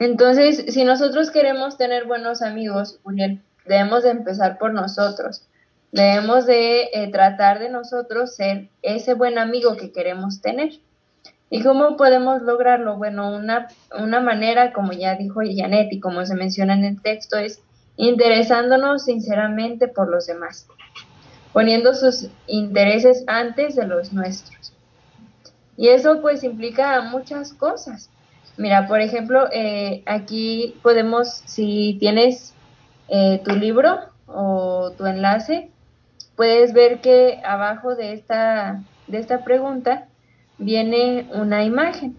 Entonces, 0.00 0.64
si 0.74 0.82
nosotros 0.82 1.30
queremos 1.30 1.78
tener 1.78 2.04
buenos 2.06 2.42
amigos, 2.42 2.98
Uriel, 3.04 3.40
debemos 3.64 4.02
de 4.02 4.10
empezar 4.10 4.58
por 4.58 4.74
nosotros. 4.74 5.46
Debemos 5.92 6.46
de 6.46 6.90
eh, 6.94 7.12
tratar 7.12 7.60
de 7.60 7.68
nosotros 7.68 8.34
ser 8.34 8.70
ese 8.82 9.14
buen 9.14 9.38
amigo 9.38 9.76
que 9.76 9.92
queremos 9.92 10.40
tener. 10.40 10.72
¿Y 11.54 11.62
cómo 11.62 11.98
podemos 11.98 12.40
lograrlo? 12.40 12.96
Bueno, 12.96 13.28
una, 13.28 13.68
una 14.00 14.20
manera, 14.20 14.72
como 14.72 14.92
ya 14.92 15.16
dijo 15.16 15.40
Janet 15.44 15.92
y 15.92 16.00
como 16.00 16.24
se 16.24 16.34
menciona 16.34 16.72
en 16.72 16.86
el 16.86 17.02
texto, 17.02 17.36
es 17.36 17.60
interesándonos 17.96 19.04
sinceramente 19.04 19.86
por 19.86 20.08
los 20.08 20.26
demás, 20.26 20.66
poniendo 21.52 21.92
sus 21.92 22.30
intereses 22.46 23.22
antes 23.26 23.76
de 23.76 23.86
los 23.86 24.14
nuestros. 24.14 24.72
Y 25.76 25.88
eso 25.88 26.22
pues 26.22 26.42
implica 26.42 27.02
muchas 27.02 27.52
cosas. 27.52 28.08
Mira, 28.56 28.88
por 28.88 29.02
ejemplo, 29.02 29.46
eh, 29.52 30.02
aquí 30.06 30.80
podemos, 30.82 31.42
si 31.44 31.98
tienes 32.00 32.54
eh, 33.08 33.42
tu 33.44 33.54
libro 33.54 33.98
o 34.26 34.92
tu 34.96 35.04
enlace, 35.04 35.70
puedes 36.34 36.72
ver 36.72 37.02
que 37.02 37.42
abajo 37.44 37.94
de 37.94 38.14
esta, 38.14 38.82
de 39.06 39.18
esta 39.18 39.44
pregunta 39.44 40.08
viene 40.62 41.28
una 41.32 41.64
imagen. 41.64 42.16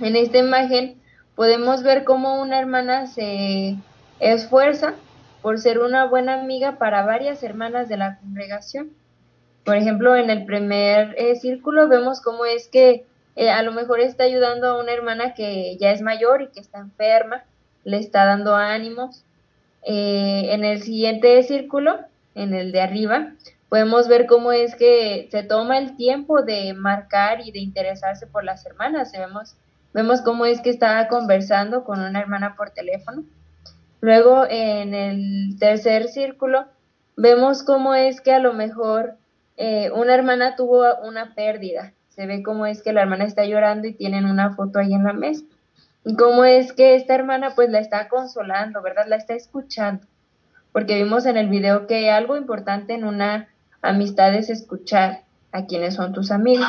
En 0.00 0.16
esta 0.16 0.38
imagen 0.38 1.00
podemos 1.34 1.82
ver 1.82 2.04
cómo 2.04 2.40
una 2.40 2.58
hermana 2.58 3.06
se 3.06 3.76
esfuerza 4.20 4.94
por 5.42 5.58
ser 5.58 5.78
una 5.78 6.04
buena 6.06 6.40
amiga 6.40 6.78
para 6.78 7.04
varias 7.04 7.42
hermanas 7.42 7.88
de 7.88 7.96
la 7.96 8.18
congregación. 8.18 8.90
Por 9.64 9.76
ejemplo, 9.76 10.16
en 10.16 10.30
el 10.30 10.44
primer 10.44 11.14
eh, 11.18 11.36
círculo 11.36 11.88
vemos 11.88 12.20
cómo 12.20 12.44
es 12.44 12.68
que 12.68 13.04
eh, 13.36 13.50
a 13.50 13.62
lo 13.62 13.72
mejor 13.72 14.00
está 14.00 14.24
ayudando 14.24 14.66
a 14.68 14.80
una 14.80 14.92
hermana 14.92 15.34
que 15.34 15.76
ya 15.78 15.92
es 15.92 16.02
mayor 16.02 16.42
y 16.42 16.48
que 16.48 16.60
está 16.60 16.78
enferma, 16.78 17.44
le 17.84 17.98
está 17.98 18.24
dando 18.24 18.54
ánimos. 18.54 19.24
Eh, 19.84 20.48
en 20.52 20.64
el 20.64 20.82
siguiente 20.82 21.42
círculo, 21.44 22.00
en 22.34 22.52
el 22.52 22.72
de 22.72 22.80
arriba, 22.80 23.32
podemos 23.68 24.08
ver 24.08 24.26
cómo 24.26 24.52
es 24.52 24.74
que 24.74 25.28
se 25.30 25.42
toma 25.42 25.78
el 25.78 25.96
tiempo 25.96 26.42
de 26.42 26.72
marcar 26.74 27.40
y 27.44 27.52
de 27.52 27.60
interesarse 27.60 28.26
por 28.26 28.44
las 28.44 28.64
hermanas. 28.64 29.12
Vemos, 29.12 29.56
vemos 29.92 30.22
cómo 30.22 30.46
es 30.46 30.60
que 30.60 30.70
está 30.70 31.06
conversando 31.08 31.84
con 31.84 32.00
una 32.00 32.20
hermana 32.20 32.56
por 32.56 32.70
teléfono. 32.70 33.24
Luego, 34.00 34.46
en 34.48 34.94
el 34.94 35.58
tercer 35.58 36.08
círculo, 36.08 36.66
vemos 37.16 37.62
cómo 37.62 37.94
es 37.94 38.20
que 38.20 38.32
a 38.32 38.38
lo 38.38 38.52
mejor 38.52 39.16
eh, 39.56 39.90
una 39.90 40.14
hermana 40.14 40.56
tuvo 40.56 40.84
una 41.02 41.34
pérdida. 41.34 41.92
Se 42.08 42.26
ve 42.26 42.42
cómo 42.42 42.66
es 42.66 42.82
que 42.82 42.92
la 42.92 43.02
hermana 43.02 43.24
está 43.24 43.44
llorando 43.44 43.86
y 43.86 43.94
tienen 43.94 44.24
una 44.24 44.54
foto 44.54 44.78
ahí 44.78 44.94
en 44.94 45.04
la 45.04 45.12
mesa. 45.12 45.44
Y 46.04 46.16
cómo 46.16 46.44
es 46.44 46.72
que 46.72 46.94
esta 46.94 47.14
hermana 47.14 47.54
pues 47.54 47.68
la 47.70 47.80
está 47.80 48.08
consolando, 48.08 48.80
¿verdad? 48.82 49.06
La 49.08 49.16
está 49.16 49.34
escuchando. 49.34 50.06
Porque 50.72 50.94
vimos 51.02 51.26
en 51.26 51.36
el 51.36 51.48
video 51.48 51.86
que 51.86 52.10
algo 52.10 52.36
importante 52.36 52.94
en 52.94 53.04
una 53.04 53.48
Amistad 53.82 54.34
es 54.34 54.50
escuchar 54.50 55.22
a 55.52 55.66
quienes 55.66 55.94
son 55.94 56.12
tus 56.12 56.30
amigos. 56.30 56.68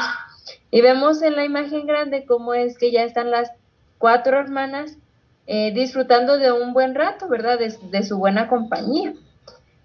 Y 0.71 0.81
vemos 0.81 1.21
en 1.21 1.35
la 1.35 1.45
imagen 1.45 1.87
grande 1.87 2.25
cómo 2.25 2.53
es 2.53 2.77
que 2.77 2.91
ya 2.91 3.03
están 3.03 3.31
las 3.31 3.51
cuatro 3.97 4.39
hermanas 4.39 4.97
eh, 5.47 5.71
disfrutando 5.73 6.37
de 6.37 6.51
un 6.51 6.73
buen 6.73 6.93
rato, 6.93 7.27
¿verdad? 7.27 7.57
De, 7.57 8.03
su 8.03 8.17
buena 8.17 8.47
compañía. 8.47 9.13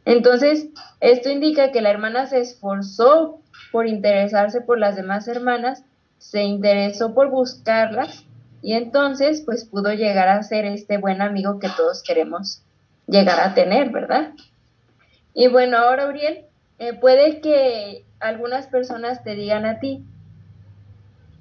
Entonces, 0.04 0.68
esto 1.00 1.30
indica 1.30 1.72
que 1.72 1.80
la 1.80 1.90
hermana 1.90 2.26
se 2.26 2.40
esforzó 2.40 3.40
por 3.72 3.86
interesarse 3.86 4.60
por 4.60 4.78
las 4.78 4.96
demás 4.96 5.26
hermanas, 5.26 5.82
se 6.18 6.42
interesó 6.42 7.14
por 7.14 7.30
buscarlas 7.30 8.24
y 8.60 8.74
entonces 8.74 9.42
pues 9.44 9.64
pudo 9.64 9.92
llegar 9.92 10.28
a 10.28 10.42
ser 10.42 10.64
este 10.66 10.98
buen 10.98 11.22
amigo 11.22 11.58
que 11.58 11.68
todos 11.76 12.02
queremos 12.02 12.62
llegar 13.06 13.40
a 13.40 13.54
tener, 13.54 13.90
¿verdad? 13.90 14.32
Y 15.32 15.48
bueno, 15.48 15.78
ahora 15.78 16.06
Uriel, 16.08 16.44
eh, 16.78 16.92
puede 16.94 17.40
que 17.40 18.04
algunas 18.20 18.66
personas 18.66 19.22
te 19.22 19.34
digan 19.34 19.64
a 19.66 19.78
ti 19.78 20.04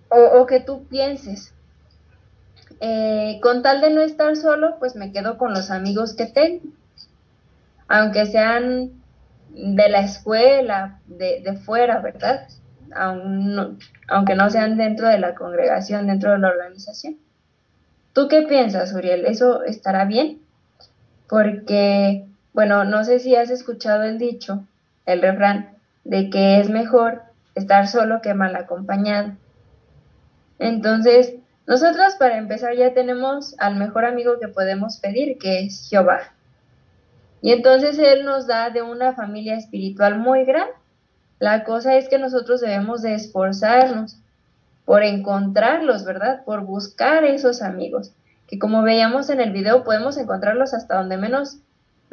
o, 0.09 0.45
que 0.45 0.59
tú 0.59 0.85
pienses, 0.87 1.55
eh, 2.79 3.39
con 3.41 3.63
tal 3.63 3.81
de 3.81 3.89
no 3.89 4.01
estar 4.01 4.35
solo, 4.35 4.77
pues 4.77 4.95
me 4.95 5.11
quedo 5.11 5.39
con 5.39 5.53
los 5.53 5.71
amigos 5.71 6.13
que 6.15 6.27
tengo, 6.27 6.61
aunque 7.87 8.27
sean 8.27 8.91
de 9.49 9.89
la 9.89 10.01
escuela, 10.01 10.99
de, 11.07 11.41
de 11.41 11.53
fuera, 11.55 11.99
¿verdad? 11.99 12.47
aunque 14.07 14.35
no 14.35 14.49
sean 14.49 14.77
dentro 14.77 15.07
de 15.07 15.19
la 15.19 15.35
congregación, 15.35 16.07
dentro 16.07 16.31
de 16.31 16.39
la 16.39 16.49
organización. 16.49 17.17
¿Tú 18.13 18.27
qué 18.27 18.43
piensas, 18.43 18.93
Uriel? 18.93 19.25
¿Eso 19.25 19.63
estará 19.63 20.05
bien? 20.05 20.39
Porque, 21.27 22.25
bueno, 22.53 22.83
no 22.83 23.03
sé 23.03 23.19
si 23.19 23.35
has 23.35 23.49
escuchado 23.49 24.03
el 24.03 24.19
dicho, 24.19 24.63
el 25.05 25.21
refrán, 25.21 25.77
de 26.03 26.29
que 26.29 26.59
es 26.59 26.69
mejor 26.69 27.21
estar 27.55 27.87
solo 27.87 28.21
que 28.21 28.33
mal 28.33 28.55
acompañado. 28.55 29.33
Entonces, 30.59 31.35
nosotros 31.65 32.15
para 32.15 32.37
empezar 32.37 32.75
ya 32.75 32.93
tenemos 32.93 33.55
al 33.57 33.77
mejor 33.77 34.05
amigo 34.05 34.39
que 34.39 34.47
podemos 34.47 34.97
pedir, 34.97 35.37
que 35.37 35.61
es 35.61 35.87
Jehová. 35.89 36.33
Y 37.41 37.51
entonces 37.51 37.99
Él 37.99 38.25
nos 38.25 38.47
da 38.47 38.69
de 38.69 38.81
una 38.81 39.13
familia 39.13 39.55
espiritual 39.55 40.17
muy 40.17 40.45
grande. 40.45 40.73
La 41.39 41.63
cosa 41.63 41.95
es 41.95 42.07
que 42.07 42.17
nosotros 42.17 42.61
debemos 42.61 43.01
de 43.01 43.15
esforzarnos 43.15 44.17
por 44.85 45.03
encontrarlos, 45.03 46.05
¿verdad? 46.05 46.43
Por 46.45 46.61
buscar 46.61 47.23
esos 47.23 47.61
amigos, 47.61 48.13
que 48.47 48.59
como 48.59 48.81
veíamos 48.81 49.29
en 49.29 49.39
el 49.39 49.51
video 49.51 49.83
podemos 49.83 50.17
encontrarlos 50.17 50.73
hasta 50.73 50.95
donde 50.95 51.17
menos 51.17 51.59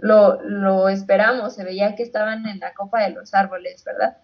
lo, 0.00 0.42
lo 0.42 0.88
esperamos, 0.88 1.54
se 1.54 1.64
veía 1.64 1.94
que 1.94 2.02
estaban 2.02 2.46
en 2.46 2.58
la 2.58 2.72
copa 2.74 3.02
de 3.02 3.10
los 3.10 3.34
árboles, 3.34 3.84
¿verdad? 3.84 4.16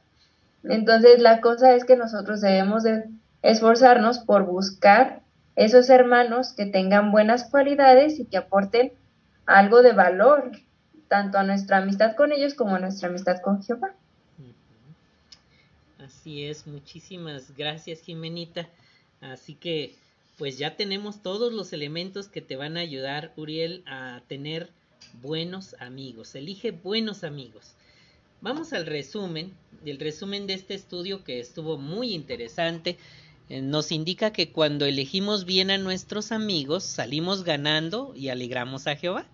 Entonces 0.64 1.20
la 1.20 1.40
cosa 1.40 1.74
es 1.74 1.84
que 1.84 1.96
nosotros 1.96 2.40
debemos 2.40 2.82
de 2.82 3.04
esforzarnos 3.42 4.18
por 4.20 4.44
buscar 4.46 5.20
esos 5.54 5.88
hermanos 5.90 6.52
que 6.52 6.66
tengan 6.66 7.12
buenas 7.12 7.44
cualidades 7.44 8.18
y 8.18 8.24
que 8.24 8.38
aporten 8.38 8.92
algo 9.44 9.82
de 9.82 9.92
valor, 9.92 10.50
tanto 11.08 11.38
a 11.38 11.44
nuestra 11.44 11.78
amistad 11.78 12.16
con 12.16 12.32
ellos 12.32 12.54
como 12.54 12.76
a 12.76 12.78
nuestra 12.78 13.08
amistad 13.08 13.40
con 13.40 13.62
Jehová. 13.62 13.94
Así 16.04 16.44
es, 16.44 16.66
muchísimas 16.66 17.54
gracias 17.56 18.00
Jimenita. 18.00 18.66
Así 19.20 19.54
que 19.54 19.94
pues 20.38 20.58
ya 20.58 20.76
tenemos 20.76 21.22
todos 21.22 21.52
los 21.52 21.72
elementos 21.72 22.28
que 22.28 22.42
te 22.42 22.56
van 22.56 22.76
a 22.76 22.80
ayudar, 22.80 23.32
Uriel, 23.36 23.82
a 23.86 24.20
tener 24.26 24.70
buenos 25.20 25.74
amigos. 25.80 26.34
Elige 26.34 26.70
buenos 26.70 27.24
amigos. 27.24 27.74
Vamos 28.40 28.72
al 28.72 28.86
resumen, 28.86 29.52
el 29.84 29.98
resumen 29.98 30.46
de 30.46 30.54
este 30.54 30.74
estudio 30.74 31.24
que 31.24 31.40
estuvo 31.40 31.78
muy 31.78 32.14
interesante. 32.14 32.98
Eh, 33.48 33.62
nos 33.62 33.92
indica 33.92 34.32
que 34.32 34.50
cuando 34.52 34.84
elegimos 34.84 35.44
bien 35.44 35.70
a 35.70 35.78
nuestros 35.78 36.32
amigos, 36.32 36.84
salimos 36.84 37.44
ganando 37.44 38.12
y 38.14 38.28
alegramos 38.28 38.86
a 38.86 38.96
Jehová, 38.96 39.26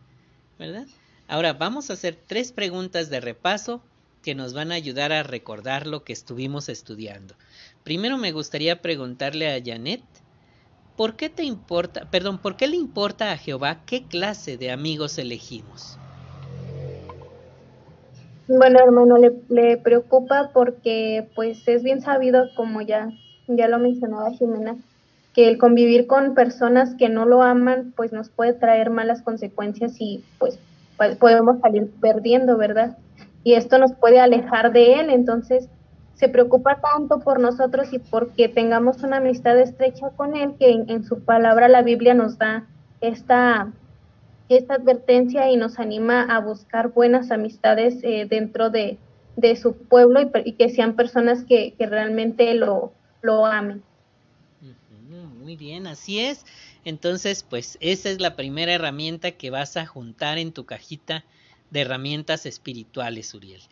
¿verdad? 0.59 0.87
Ahora 1.29 1.55
vamos 1.55 1.91
a 1.91 1.95
hacer 1.95 2.19
tres 2.27 2.53
preguntas 2.53 3.11
de 3.11 3.21
repaso 3.21 3.83
que 4.23 4.35
nos 4.35 4.55
van 4.55 4.71
a 4.71 4.77
ayudar 4.77 5.13
a 5.13 5.23
recordar 5.23 5.87
lo 5.87 6.05
que 6.05 6.13
estuvimos 6.13 6.69
estudiando. 6.69 7.35
Primero 7.85 8.19
me 8.19 8.33
gustaría 8.33 8.81
preguntarle 8.81 9.53
a 9.53 9.61
Janet, 9.65 10.03
¿por 11.03 11.17
qué 11.17 11.29
te 11.29 11.43
importa, 11.43 12.07
perdón, 12.13 12.39
por 12.39 12.55
qué 12.55 12.69
le 12.69 12.77
importa 12.77 13.33
a 13.33 13.37
Jehová 13.37 13.79
qué 13.87 14.05
clase 14.05 14.57
de 14.57 14.71
amigos 14.71 15.19
elegimos? 15.19 15.99
Bueno, 18.47 18.79
hermano, 18.79 19.17
le, 19.49 19.79
preocupa 19.79 20.53
porque 20.55 21.29
pues 21.35 21.67
es 21.67 21.83
bien 21.83 22.03
sabido, 22.03 22.45
como 22.55 22.83
ya, 22.83 23.11
ya 23.49 23.67
lo 23.67 23.81
mencionaba 23.81 24.31
Jimena, 24.31 24.77
que 25.35 25.49
el 25.49 25.59
convivir 25.59 26.07
con 26.07 26.37
personas 26.37 26.95
que 26.95 27.09
no 27.09 27.27
lo 27.27 27.43
aman 27.43 27.93
pues 27.97 28.13
nos 28.13 28.29
puede 28.29 28.53
traer 28.53 28.91
malas 28.91 29.23
consecuencias 29.23 29.97
y 29.99 30.23
pues 30.39 30.61
podemos 31.19 31.59
salir 31.59 31.91
perdiendo, 32.01 32.57
¿verdad? 32.57 32.97
Y 33.43 33.55
esto 33.55 33.77
nos 33.79 33.93
puede 33.93 34.21
alejar 34.21 34.73
de 34.73 35.01
Él, 35.01 35.11
entonces 35.11 35.69
se 36.15 36.29
preocupa 36.29 36.81
tanto 36.81 37.21
por 37.21 37.41
nosotros 37.41 37.93
y 37.93 37.99
porque 37.99 38.49
tengamos 38.49 39.03
una 39.03 39.19
amistad 39.19 39.59
estrecha 39.59 40.11
con 40.11 40.37
Él, 40.37 40.55
que 40.59 40.71
en, 40.71 41.05
su 41.05 41.21
palabra 41.25 41.69
la 41.69 41.83
Biblia 41.83 42.15
nos 42.15 42.39
da 42.39 42.67
esta, 43.01 43.73
esta 44.49 44.75
advertencia 44.75 45.51
y 45.51 45.57
nos 45.57 45.79
anima 45.79 46.23
a 46.23 46.41
buscar 46.41 46.89
buenas 46.89 47.31
amistades 47.31 47.99
eh, 48.03 48.27
dentro 48.29 48.71
de, 48.71 48.99
de, 49.37 49.57
su 49.57 49.75
pueblo 49.75 50.21
y, 50.45 50.53
que 50.53 50.71
sean 50.71 50.95
personas 50.95 51.45
que, 51.45 51.75
que 51.77 51.87
realmente 51.87 52.55
lo, 52.55 52.93
lo 53.23 53.47
amen. 53.47 53.83
Muy 55.43 55.57
bien, 55.57 55.89
así 55.89 56.21
es. 56.21 56.47
Entonces, 56.85 57.45
pues 57.49 57.77
esa 57.81 58.11
es 58.11 58.21
la 58.21 58.37
primera 58.37 58.73
herramienta 58.73 59.33
que 59.33 59.51
vas 59.51 59.77
a 59.77 59.87
juntar 59.87 60.39
en 60.39 60.53
tu 60.53 60.65
cajita 60.67 61.25
de 61.71 61.81
herramientas 61.81 62.47
espirituales, 62.47 63.35
Uriel. 63.35 63.63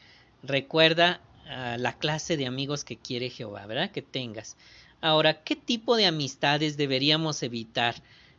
Recuerda 0.42 1.20
ah, 1.50 1.76
la 1.78 1.92
clase 1.92 2.36
de 2.36 2.46
amigos 2.46 2.84
que 2.84 2.96
quiere 2.96 3.28
Jehová, 3.28 3.66
¿verdad? 3.66 3.90
Que 3.90 4.02
tengas. 4.02 4.56
Ahora, 5.00 5.42
¿qué 5.42 5.56
tipo 5.56 5.96
de 5.96 6.06
amistades 6.06 6.76
deberíamos 6.76 7.42
evitar? 7.42 7.94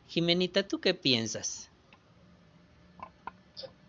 Jimenita, 0.07 0.63
¿tú 0.63 0.79
qué 0.79 0.93
piensas? 0.93 1.69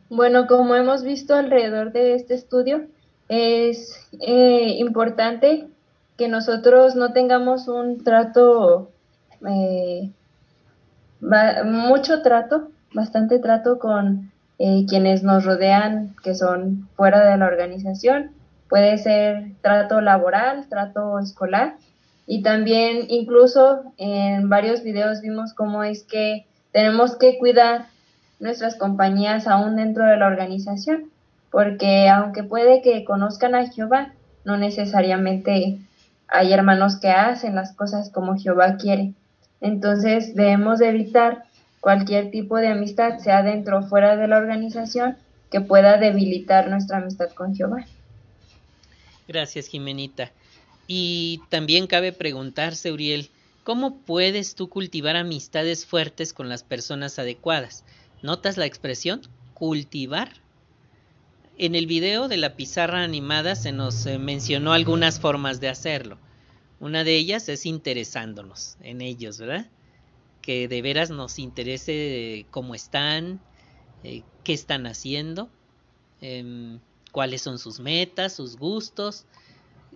Bueno, 0.09 0.47
como 0.47 0.75
hemos 0.75 1.03
visto 1.03 1.35
alrededor 1.35 1.93
de 1.93 2.15
este 2.15 2.35
estudio, 2.35 2.87
es 3.29 4.09
eh, 4.21 4.77
importante 4.79 5.69
que 6.19 6.29
nosotros 6.29 6.97
no 6.97 7.13
tengamos 7.13 7.67
un 7.69 8.05
trato 8.05 8.91
eh, 9.49 10.11
mucho 11.65 12.23
trato, 12.23 12.69
bastante 12.93 13.39
trato 13.39 13.79
con 13.79 14.33
eh, 14.59 14.85
quienes 14.89 15.23
nos 15.23 15.45
rodean 15.45 16.15
que 16.23 16.35
son 16.35 16.89
fuera 16.95 17.29
de 17.31 17.37
la 17.39 17.47
organización. 17.47 18.33
Puede 18.73 18.97
ser 18.97 19.53
trato 19.61 20.01
laboral, 20.01 20.67
trato 20.71 21.19
escolar 21.19 21.75
y 22.27 22.43
también 22.43 23.05
incluso 23.11 23.83
en 23.99 24.49
varios 24.49 24.83
videos 24.83 25.21
vimos 25.21 25.53
cómo 25.53 25.85
es 25.85 26.05
que 26.05 26.47
tenemos 26.73 27.19
que 27.19 27.37
cuidar 27.37 27.89
nuestras 28.41 28.77
compañías 28.77 29.47
aún 29.47 29.77
dentro 29.77 30.07
de 30.07 30.17
la 30.17 30.27
organización, 30.27 31.11
porque 31.51 32.09
aunque 32.09 32.45
puede 32.45 32.81
que 32.81 33.05
conozcan 33.05 33.55
a 33.55 33.69
Jehová, 33.69 34.15
no 34.47 34.57
necesariamente 34.57 35.79
hay 36.27 36.53
hermanos 36.55 36.99
que 36.99 37.11
hacen 37.11 37.55
las 37.55 37.75
cosas 37.75 38.09
como 38.09 38.39
Jehová 38.39 38.79
quiere. 38.79 39.13
Entonces 39.61 40.35
debemos 40.35 40.81
evitar 40.81 41.43
cualquier 41.81 42.31
tipo 42.31 42.57
de 42.57 42.69
amistad, 42.69 43.19
sea 43.19 43.43
dentro 43.43 43.81
o 43.81 43.83
fuera 43.83 44.17
de 44.17 44.29
la 44.29 44.39
organización, 44.39 45.19
que 45.51 45.61
pueda 45.61 45.99
debilitar 45.99 46.71
nuestra 46.71 46.97
amistad 46.97 47.29
con 47.35 47.55
Jehová. 47.55 47.85
Gracias, 49.33 49.67
Jimenita. 49.67 50.31
Y 50.87 51.41
también 51.49 51.87
cabe 51.87 52.13
preguntarse, 52.13 52.93
Uriel, 52.93 53.31
¿cómo 53.65 53.97
puedes 53.97 54.55
tú 54.55 54.69
cultivar 54.69 55.17
amistades 55.17 55.87
fuertes 55.87 56.35
con 56.35 56.51
las 56.51 56.63
personas 56.63 57.19
adecuadas? 57.19 57.83
¿Notas 58.21 58.59
la 58.59 58.67
expresión 58.67 59.23
cultivar? 59.55 60.35
En 61.57 61.75
el 61.75 61.87
video 61.87 62.29
de 62.29 62.37
la 62.37 62.57
pizarra 62.57 63.05
animada 63.05 63.57
se 63.57 63.73
nos 63.73 64.05
eh, 64.05 64.19
mencionó 64.19 64.75
algunas 64.75 65.19
formas 65.19 65.61
de 65.61 65.71
hacerlo. 65.71 66.19
Una 66.79 67.03
de 67.03 67.17
ellas 67.17 67.49
es 67.49 67.65
interesándonos 67.65 68.77
en 68.83 69.01
ellos, 69.01 69.39
¿verdad? 69.39 69.67
Que 70.43 70.69
de 70.69 70.83
veras 70.83 71.09
nos 71.09 71.39
interese 71.39 72.45
cómo 72.51 72.75
están, 72.75 73.41
eh, 74.05 74.25
qué 74.45 74.53
están 74.53 74.87
haciendo, 74.87 75.49
em, 76.21 76.81
cuáles 77.13 77.43
son 77.43 77.59
sus 77.59 77.79
metas, 77.79 78.35
sus 78.35 78.57
gustos. 78.57 79.27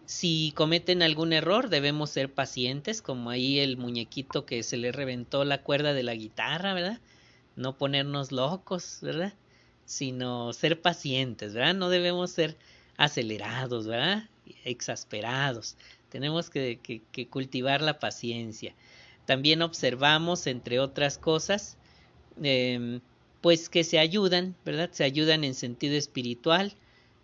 Si 0.05 0.53
cometen 0.55 1.03
algún 1.03 1.33
error, 1.33 1.69
debemos 1.69 2.11
ser 2.11 2.33
pacientes, 2.33 3.03
como 3.03 3.31
ahí 3.31 3.59
el 3.59 3.77
muñequito 3.77 4.47
que 4.47 4.63
se 4.63 4.77
le 4.77 4.93
reventó 4.93 5.45
la 5.45 5.63
cuerda 5.63 5.95
de 5.95 6.05
la 6.05 6.15
guitarra, 6.15 6.75
¿verdad? 6.75 7.01
No 7.57 7.77
ponernos 7.77 8.31
locos, 8.31 8.99
¿verdad? 9.03 9.33
Sino 9.85 10.53
ser 10.53 10.81
pacientes, 10.81 11.55
¿verdad? 11.55 11.75
No 11.75 11.89
debemos 11.89 12.31
ser 12.31 12.57
acelerados, 12.97 13.89
¿verdad? 13.89 14.29
Exasperados. 14.65 15.77
Tenemos 16.11 16.51
que, 16.51 16.79
cultivar 17.31 17.83
la 17.83 17.99
paciencia. 17.99 18.75
También 19.25 19.63
observamos, 19.63 20.47
entre 20.47 20.79
otras 20.79 21.19
cosas, 21.19 21.77
em, 22.41 23.01
pues 23.41 23.69
que 23.69 23.83
se 23.83 23.99
ayudan, 23.99 24.55
¿verdad? 24.65 24.91
Se 24.93 25.03
ayudan 25.03 25.43
en 25.43 25.55
sentido 25.55 25.97
espiritual. 25.97 26.75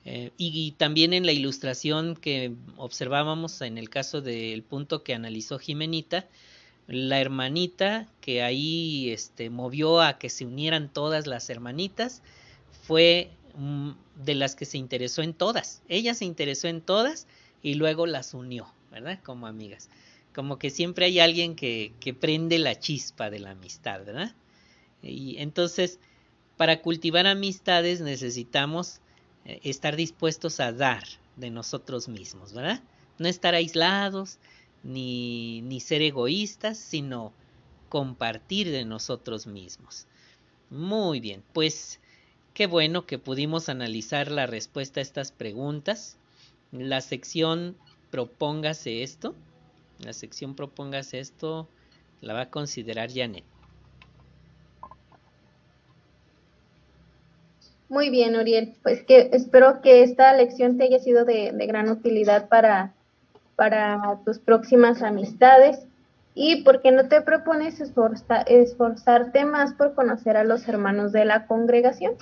Eh, 0.04 0.32
y, 0.36 0.72
también 0.72 1.12
en 1.12 1.26
la 1.26 1.32
ilustración 1.32 2.16
que 2.16 2.52
observábamos 2.76 3.60
en 3.60 3.78
el 3.78 3.88
caso 3.88 4.20
del 4.20 4.62
punto 4.62 5.04
que 5.04 5.14
analizó 5.14 5.58
Jimenita, 5.58 6.26
la 6.88 7.20
hermanita 7.20 8.08
que 8.20 8.42
ahí 8.42 9.10
este, 9.10 9.48
movió 9.48 10.00
a 10.00 10.18
que 10.18 10.28
se 10.28 10.44
unieran 10.44 10.92
todas 10.92 11.28
las 11.28 11.48
hermanitas 11.50 12.22
fue 12.82 13.30
mm, 13.56 13.90
de 14.24 14.34
las 14.34 14.56
que 14.56 14.64
se 14.64 14.78
interesó 14.78 15.22
en 15.22 15.34
todas. 15.34 15.82
Ella 15.88 16.14
se 16.14 16.24
interesó 16.24 16.66
en 16.66 16.80
todas 16.80 17.28
y 17.62 17.74
luego 17.74 18.06
las 18.06 18.34
unió, 18.34 18.66
¿verdad? 18.90 19.20
Como 19.22 19.46
amigas. 19.46 19.88
Como 20.34 20.58
que 20.58 20.70
siempre 20.70 21.06
hay 21.06 21.20
alguien 21.20 21.54
que, 21.54 21.92
que 22.00 22.12
prende 22.12 22.58
la 22.58 22.78
chispa 22.78 23.30
de 23.30 23.38
la 23.38 23.50
amistad, 23.52 24.04
¿verdad? 24.04 24.34
Y 25.02 25.36
entonces, 25.38 26.00
para 26.56 26.80
cultivar 26.80 27.26
amistades 27.26 28.00
necesitamos 28.00 29.00
estar 29.44 29.96
dispuestos 29.96 30.60
a 30.60 30.72
dar 30.72 31.04
de 31.36 31.50
nosotros 31.50 32.08
mismos, 32.08 32.52
¿verdad? 32.52 32.82
No 33.18 33.28
estar 33.28 33.54
aislados, 33.54 34.38
ni, 34.82 35.62
ni 35.62 35.80
ser 35.80 36.02
egoístas, 36.02 36.78
sino 36.78 37.32
compartir 37.88 38.70
de 38.70 38.84
nosotros 38.84 39.46
mismos. 39.46 40.06
Muy 40.70 41.20
bien, 41.20 41.42
pues 41.52 42.00
qué 42.54 42.66
bueno 42.66 43.06
que 43.06 43.18
pudimos 43.18 43.68
analizar 43.68 44.30
la 44.30 44.46
respuesta 44.46 45.00
a 45.00 45.02
estas 45.02 45.32
preguntas. 45.32 46.16
La 46.70 47.00
sección 47.00 47.76
propóngase 48.10 49.02
esto. 49.02 49.34
La 49.98 50.12
sección 50.12 50.54
propóngase 50.54 51.20
esto 51.20 51.68
la 52.20 52.34
va 52.34 52.42
a 52.42 52.50
considerar 52.50 53.10
Janet. 53.12 53.44
Muy 57.92 58.08
bien, 58.08 58.36
Uriel. 58.36 58.72
Pues 58.82 59.02
que 59.02 59.28
espero 59.34 59.82
que 59.82 60.02
esta 60.02 60.32
lección 60.32 60.78
te 60.78 60.84
haya 60.84 60.98
sido 60.98 61.26
de, 61.26 61.52
gran 61.68 61.90
utilidad 61.90 62.48
para, 62.48 62.94
para 63.54 64.18
tus 64.24 64.38
próximas 64.38 65.02
amistades. 65.02 65.78
¿Y 66.34 66.62
por 66.62 66.80
qué 66.80 66.90
no 66.90 67.08
te 67.08 67.20
propones 67.20 67.82
esforzarte 67.82 69.44
más 69.44 69.74
por 69.74 69.94
conocer 69.94 70.38
a 70.38 70.44
los 70.44 70.66
hermanos 70.68 71.12
de 71.12 71.26
la 71.26 71.46
congregación? 71.46 72.14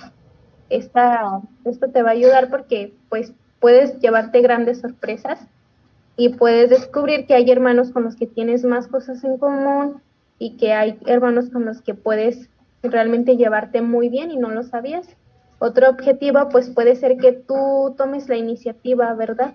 Esta, 0.69 1.39
esto 1.63 1.89
te 1.89 2.03
va 2.03 2.09
a 2.09 2.19
ayudar 2.19 2.49
porque 2.49 2.93
pues 3.07 3.31
puedes 3.61 3.97
llevarte 4.01 4.41
grandes 4.41 4.81
sorpresas 4.81 5.39
y 6.17 6.33
puedes 6.33 6.69
descubrir 6.69 7.27
que 7.27 7.35
hay 7.35 7.49
hermanos 7.49 7.91
con 7.91 8.03
los 8.03 8.17
que 8.17 8.27
tienes 8.27 8.65
más 8.65 8.89
cosas 8.89 9.23
en 9.23 9.37
común 9.37 10.01
y 10.37 10.57
que 10.57 10.73
hay 10.73 10.99
hermanos 11.05 11.49
con 11.49 11.63
los 11.63 11.81
que 11.81 11.93
puedes 11.93 12.49
realmente 12.83 13.37
llevarte 13.37 13.81
muy 13.81 14.09
bien 14.09 14.31
y 14.31 14.35
no 14.35 14.49
lo 14.49 14.63
sabías. 14.63 15.07
Otro 15.63 15.89
objetivo, 15.89 16.49
pues 16.49 16.71
puede 16.71 16.95
ser 16.95 17.17
que 17.17 17.33
tú 17.33 17.93
tomes 17.95 18.27
la 18.27 18.35
iniciativa, 18.35 19.13
¿verdad? 19.13 19.53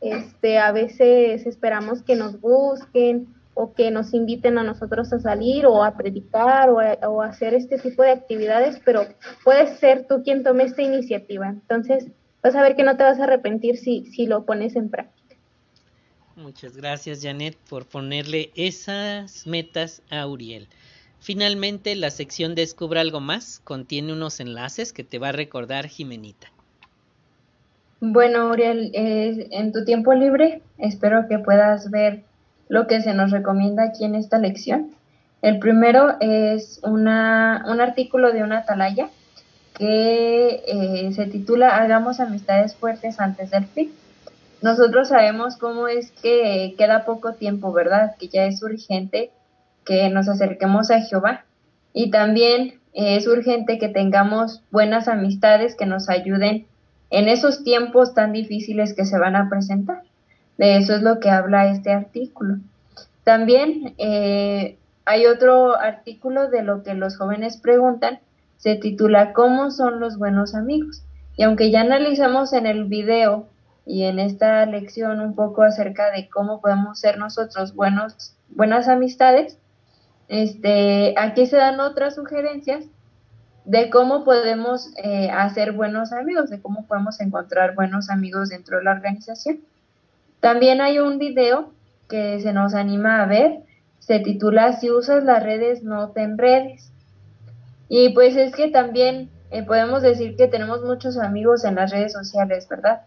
Este, 0.00 0.56
a 0.56 0.72
veces 0.72 1.44
esperamos 1.46 2.00
que 2.00 2.16
nos 2.16 2.40
busquen 2.40 3.34
o 3.52 3.74
que 3.74 3.90
nos 3.90 4.14
inviten 4.14 4.56
a 4.56 4.62
nosotros 4.62 5.12
a 5.12 5.18
salir 5.18 5.66
o 5.66 5.84
a 5.84 5.98
predicar 5.98 6.70
o 6.70 6.80
a, 6.80 7.26
hacer 7.26 7.52
este 7.52 7.76
tipo 7.76 8.02
de 8.02 8.12
actividades, 8.12 8.80
pero 8.86 9.06
puedes 9.44 9.78
ser 9.78 10.06
tú 10.08 10.22
quien 10.22 10.42
tome 10.42 10.64
esta 10.64 10.80
iniciativa. 10.80 11.46
Entonces, 11.46 12.06
vas 12.42 12.56
a 12.56 12.62
ver 12.62 12.74
que 12.74 12.84
no 12.84 12.96
te 12.96 13.02
vas 13.02 13.20
a 13.20 13.24
arrepentir 13.24 13.76
si, 13.76 14.06
si 14.06 14.24
lo 14.24 14.46
pones 14.46 14.76
en 14.76 14.88
práctica. 14.88 15.36
Muchas 16.36 16.74
gracias, 16.74 17.20
Janet, 17.22 17.54
por 17.68 17.84
ponerle 17.84 18.50
esas 18.54 19.46
metas 19.46 20.00
a 20.08 20.26
Uriel. 20.26 20.68
Finalmente, 21.20 21.94
la 21.96 22.10
sección 22.10 22.54
Descubra 22.54 23.00
algo 23.00 23.20
más 23.20 23.60
contiene 23.64 24.12
unos 24.12 24.40
enlaces 24.40 24.92
que 24.92 25.04
te 25.04 25.18
va 25.18 25.30
a 25.30 25.32
recordar 25.32 25.88
Jimenita. 25.88 26.48
Bueno, 28.00 28.50
Uriel, 28.50 28.92
en 28.94 29.72
tu 29.72 29.84
tiempo 29.84 30.14
libre 30.14 30.62
espero 30.78 31.26
que 31.28 31.40
puedas 31.40 31.90
ver 31.90 32.22
lo 32.68 32.86
que 32.86 33.00
se 33.02 33.12
nos 33.12 33.32
recomienda 33.32 33.82
aquí 33.82 34.04
en 34.04 34.14
esta 34.14 34.38
lección. 34.38 34.92
El 35.42 35.58
primero 35.58 36.16
es 36.20 36.80
una, 36.84 37.64
un 37.66 37.80
artículo 37.80 38.32
de 38.32 38.42
una 38.42 38.58
atalaya 38.58 39.10
que 39.76 40.62
eh, 40.66 41.12
se 41.12 41.26
titula 41.26 41.76
Hagamos 41.76 42.20
amistades 42.20 42.74
fuertes 42.74 43.20
antes 43.20 43.50
del 43.50 43.66
fin. 43.66 43.92
Nosotros 44.62 45.08
sabemos 45.08 45.56
cómo 45.56 45.86
es 45.88 46.10
que 46.10 46.74
queda 46.76 47.04
poco 47.04 47.34
tiempo, 47.34 47.72
¿verdad? 47.72 48.16
Que 48.18 48.28
ya 48.28 48.44
es 48.46 48.62
urgente 48.62 49.30
que 49.88 50.10
nos 50.10 50.28
acerquemos 50.28 50.90
a 50.90 51.00
Jehová. 51.00 51.46
Y 51.94 52.10
también 52.10 52.78
es 52.92 53.26
urgente 53.26 53.78
que 53.78 53.88
tengamos 53.88 54.62
buenas 54.70 55.08
amistades 55.08 55.74
que 55.74 55.86
nos 55.86 56.10
ayuden 56.10 56.66
en 57.08 57.28
esos 57.28 57.64
tiempos 57.64 58.12
tan 58.12 58.32
difíciles 58.32 58.92
que 58.92 59.06
se 59.06 59.18
van 59.18 59.34
a 59.34 59.48
presentar. 59.48 60.02
De 60.58 60.76
eso 60.76 60.94
es 60.94 61.00
lo 61.00 61.20
que 61.20 61.30
habla 61.30 61.70
este 61.70 61.90
artículo. 61.90 62.56
También 63.24 63.94
eh, 63.96 64.76
hay 65.06 65.24
otro 65.24 65.74
artículo 65.74 66.50
de 66.50 66.62
lo 66.62 66.82
que 66.82 66.92
los 66.92 67.16
jóvenes 67.16 67.56
preguntan, 67.56 68.20
se 68.58 68.76
titula 68.76 69.32
¿Cómo 69.32 69.70
son 69.70 70.00
los 70.00 70.18
buenos 70.18 70.54
amigos? 70.54 71.02
Y 71.38 71.44
aunque 71.44 71.70
ya 71.70 71.80
analizamos 71.80 72.52
en 72.52 72.66
el 72.66 72.84
video 72.84 73.46
y 73.86 74.02
en 74.02 74.18
esta 74.18 74.66
lección 74.66 75.20
un 75.20 75.34
poco 75.34 75.62
acerca 75.62 76.10
de 76.10 76.28
cómo 76.28 76.60
podemos 76.60 77.00
ser 77.00 77.16
nosotros 77.16 77.74
buenos, 77.74 78.34
buenas 78.50 78.86
amistades, 78.88 79.56
este, 80.28 81.14
aquí 81.18 81.46
se 81.46 81.56
dan 81.56 81.80
otras 81.80 82.14
sugerencias 82.14 82.84
de 83.64 83.90
cómo 83.90 84.24
podemos 84.24 84.90
eh, 85.02 85.30
hacer 85.30 85.72
buenos 85.72 86.12
amigos, 86.12 86.50
de 86.50 86.60
cómo 86.60 86.86
podemos 86.86 87.20
encontrar 87.20 87.74
buenos 87.74 88.08
amigos 88.10 88.50
dentro 88.50 88.78
de 88.78 88.84
la 88.84 88.92
organización. 88.92 89.60
También 90.40 90.80
hay 90.80 90.98
un 90.98 91.18
video 91.18 91.72
que 92.08 92.40
se 92.40 92.52
nos 92.52 92.74
anima 92.74 93.22
a 93.22 93.26
ver, 93.26 93.60
se 93.98 94.20
titula 94.20 94.72
Si 94.72 94.90
usas 94.90 95.24
las 95.24 95.42
redes, 95.42 95.82
no 95.82 96.10
te 96.10 96.22
enredes. 96.22 96.92
Y 97.88 98.10
pues 98.10 98.36
es 98.36 98.54
que 98.54 98.68
también 98.68 99.30
eh, 99.50 99.62
podemos 99.62 100.02
decir 100.02 100.36
que 100.36 100.46
tenemos 100.48 100.82
muchos 100.82 101.18
amigos 101.18 101.64
en 101.64 101.74
las 101.74 101.90
redes 101.90 102.12
sociales, 102.12 102.68
¿verdad? 102.68 103.02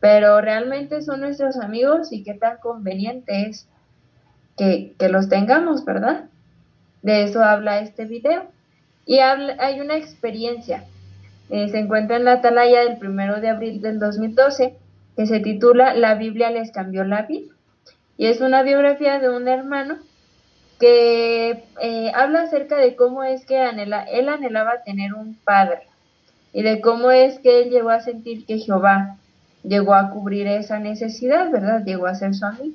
Pero 0.00 0.40
realmente 0.40 1.02
son 1.02 1.20
nuestros 1.20 1.56
amigos 1.58 2.12
y 2.12 2.22
qué 2.22 2.34
tan 2.34 2.58
conveniente 2.58 3.48
es 3.48 3.68
que, 4.56 4.94
que 4.98 5.08
los 5.08 5.28
tengamos, 5.28 5.84
¿verdad? 5.84 6.24
De 7.06 7.22
eso 7.22 7.40
habla 7.40 7.78
este 7.78 8.04
video. 8.04 8.46
Y 9.06 9.20
hay 9.20 9.80
una 9.80 9.96
experiencia. 9.96 10.82
Eh, 11.50 11.68
se 11.68 11.78
encuentra 11.78 12.16
en 12.16 12.24
la 12.24 12.32
atalaya 12.32 12.80
del 12.80 12.98
primero 12.98 13.40
de 13.40 13.48
abril 13.48 13.80
del 13.80 14.00
2012 14.00 14.74
que 15.14 15.26
se 15.26 15.38
titula 15.38 15.94
La 15.94 16.16
Biblia 16.16 16.50
les 16.50 16.72
cambió 16.72 17.04
la 17.04 17.22
vida. 17.22 17.54
Y 18.18 18.26
es 18.26 18.40
una 18.40 18.64
biografía 18.64 19.20
de 19.20 19.30
un 19.30 19.46
hermano 19.46 19.98
que 20.80 21.62
eh, 21.80 22.10
habla 22.12 22.42
acerca 22.42 22.76
de 22.76 22.96
cómo 22.96 23.22
es 23.22 23.46
que 23.46 23.54
él 23.62 24.28
anhelaba 24.28 24.82
tener 24.84 25.14
un 25.14 25.36
padre 25.44 25.82
y 26.52 26.62
de 26.62 26.80
cómo 26.80 27.12
es 27.12 27.38
que 27.38 27.62
él 27.62 27.70
llegó 27.70 27.90
a 27.90 28.00
sentir 28.00 28.44
que 28.46 28.58
Jehová 28.58 29.16
llegó 29.62 29.94
a 29.94 30.10
cubrir 30.10 30.48
esa 30.48 30.80
necesidad, 30.80 31.52
¿verdad? 31.52 31.84
Llegó 31.84 32.06
a 32.08 32.16
ser 32.16 32.34
su 32.34 32.44
amigo. 32.44 32.74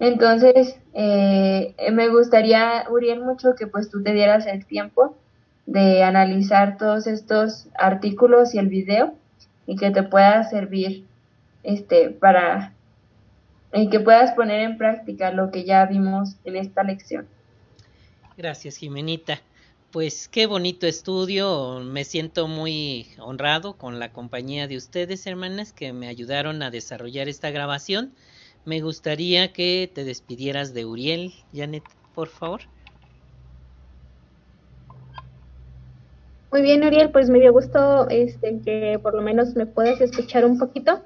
Entonces, 0.00 0.78
eh, 0.94 1.74
me 1.92 2.08
gustaría, 2.08 2.84
Uriel, 2.90 3.20
mucho 3.20 3.54
que 3.56 3.66
pues 3.66 3.90
tú 3.90 4.02
te 4.02 4.12
dieras 4.12 4.46
el 4.46 4.64
tiempo 4.64 5.16
de 5.66 6.02
analizar 6.02 6.78
todos 6.78 7.06
estos 7.06 7.66
artículos 7.78 8.54
y 8.54 8.58
el 8.58 8.68
video 8.68 9.14
y 9.66 9.76
que 9.76 9.90
te 9.90 10.02
pueda 10.02 10.44
servir 10.44 11.04
este 11.62 12.10
para 12.10 12.72
y 13.74 13.90
que 13.90 14.00
puedas 14.00 14.32
poner 14.32 14.60
en 14.60 14.78
práctica 14.78 15.30
lo 15.30 15.50
que 15.50 15.64
ya 15.64 15.84
vimos 15.84 16.36
en 16.44 16.56
esta 16.56 16.82
lección. 16.84 17.26
Gracias, 18.36 18.76
Jimenita. 18.76 19.40
Pues 19.90 20.28
qué 20.28 20.46
bonito 20.46 20.86
estudio, 20.86 21.80
me 21.80 22.04
siento 22.04 22.46
muy 22.46 23.08
honrado 23.18 23.74
con 23.74 23.98
la 23.98 24.12
compañía 24.12 24.68
de 24.68 24.76
ustedes, 24.76 25.26
hermanas, 25.26 25.72
que 25.72 25.92
me 25.92 26.08
ayudaron 26.08 26.62
a 26.62 26.70
desarrollar 26.70 27.28
esta 27.28 27.50
grabación 27.50 28.12
me 28.68 28.82
gustaría 28.82 29.50
que 29.54 29.90
te 29.92 30.04
despidieras 30.04 30.74
de 30.74 30.84
Uriel, 30.84 31.32
Janet, 31.54 31.84
por 32.14 32.28
favor. 32.28 32.60
Muy 36.52 36.60
bien, 36.60 36.84
Uriel, 36.84 37.10
pues 37.10 37.30
me 37.30 37.40
dio 37.40 37.50
gusto 37.52 38.08
este, 38.10 38.60
que 38.62 39.00
por 39.02 39.14
lo 39.14 39.22
menos 39.22 39.56
me 39.56 39.64
puedas 39.64 40.00
escuchar 40.02 40.44
un 40.44 40.58
poquito. 40.58 41.02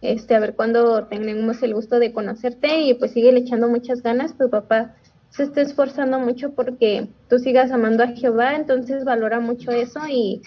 Este, 0.00 0.34
a 0.34 0.40
ver 0.40 0.54
cuándo 0.54 1.04
tenemos 1.04 1.62
el 1.62 1.74
gusto 1.74 1.98
de 1.98 2.12
conocerte 2.12 2.80
y 2.80 2.94
pues 2.94 3.12
sigue 3.12 3.36
echando 3.36 3.68
muchas 3.68 4.02
ganas. 4.02 4.38
Tu 4.38 4.48
papá 4.48 4.94
se 5.28 5.42
está 5.42 5.60
esforzando 5.60 6.18
mucho 6.18 6.54
porque 6.54 7.08
tú 7.28 7.38
sigas 7.38 7.70
amando 7.70 8.02
a 8.02 8.08
Jehová, 8.08 8.56
entonces 8.56 9.04
valora 9.04 9.40
mucho 9.40 9.72
eso 9.72 10.00
y, 10.08 10.40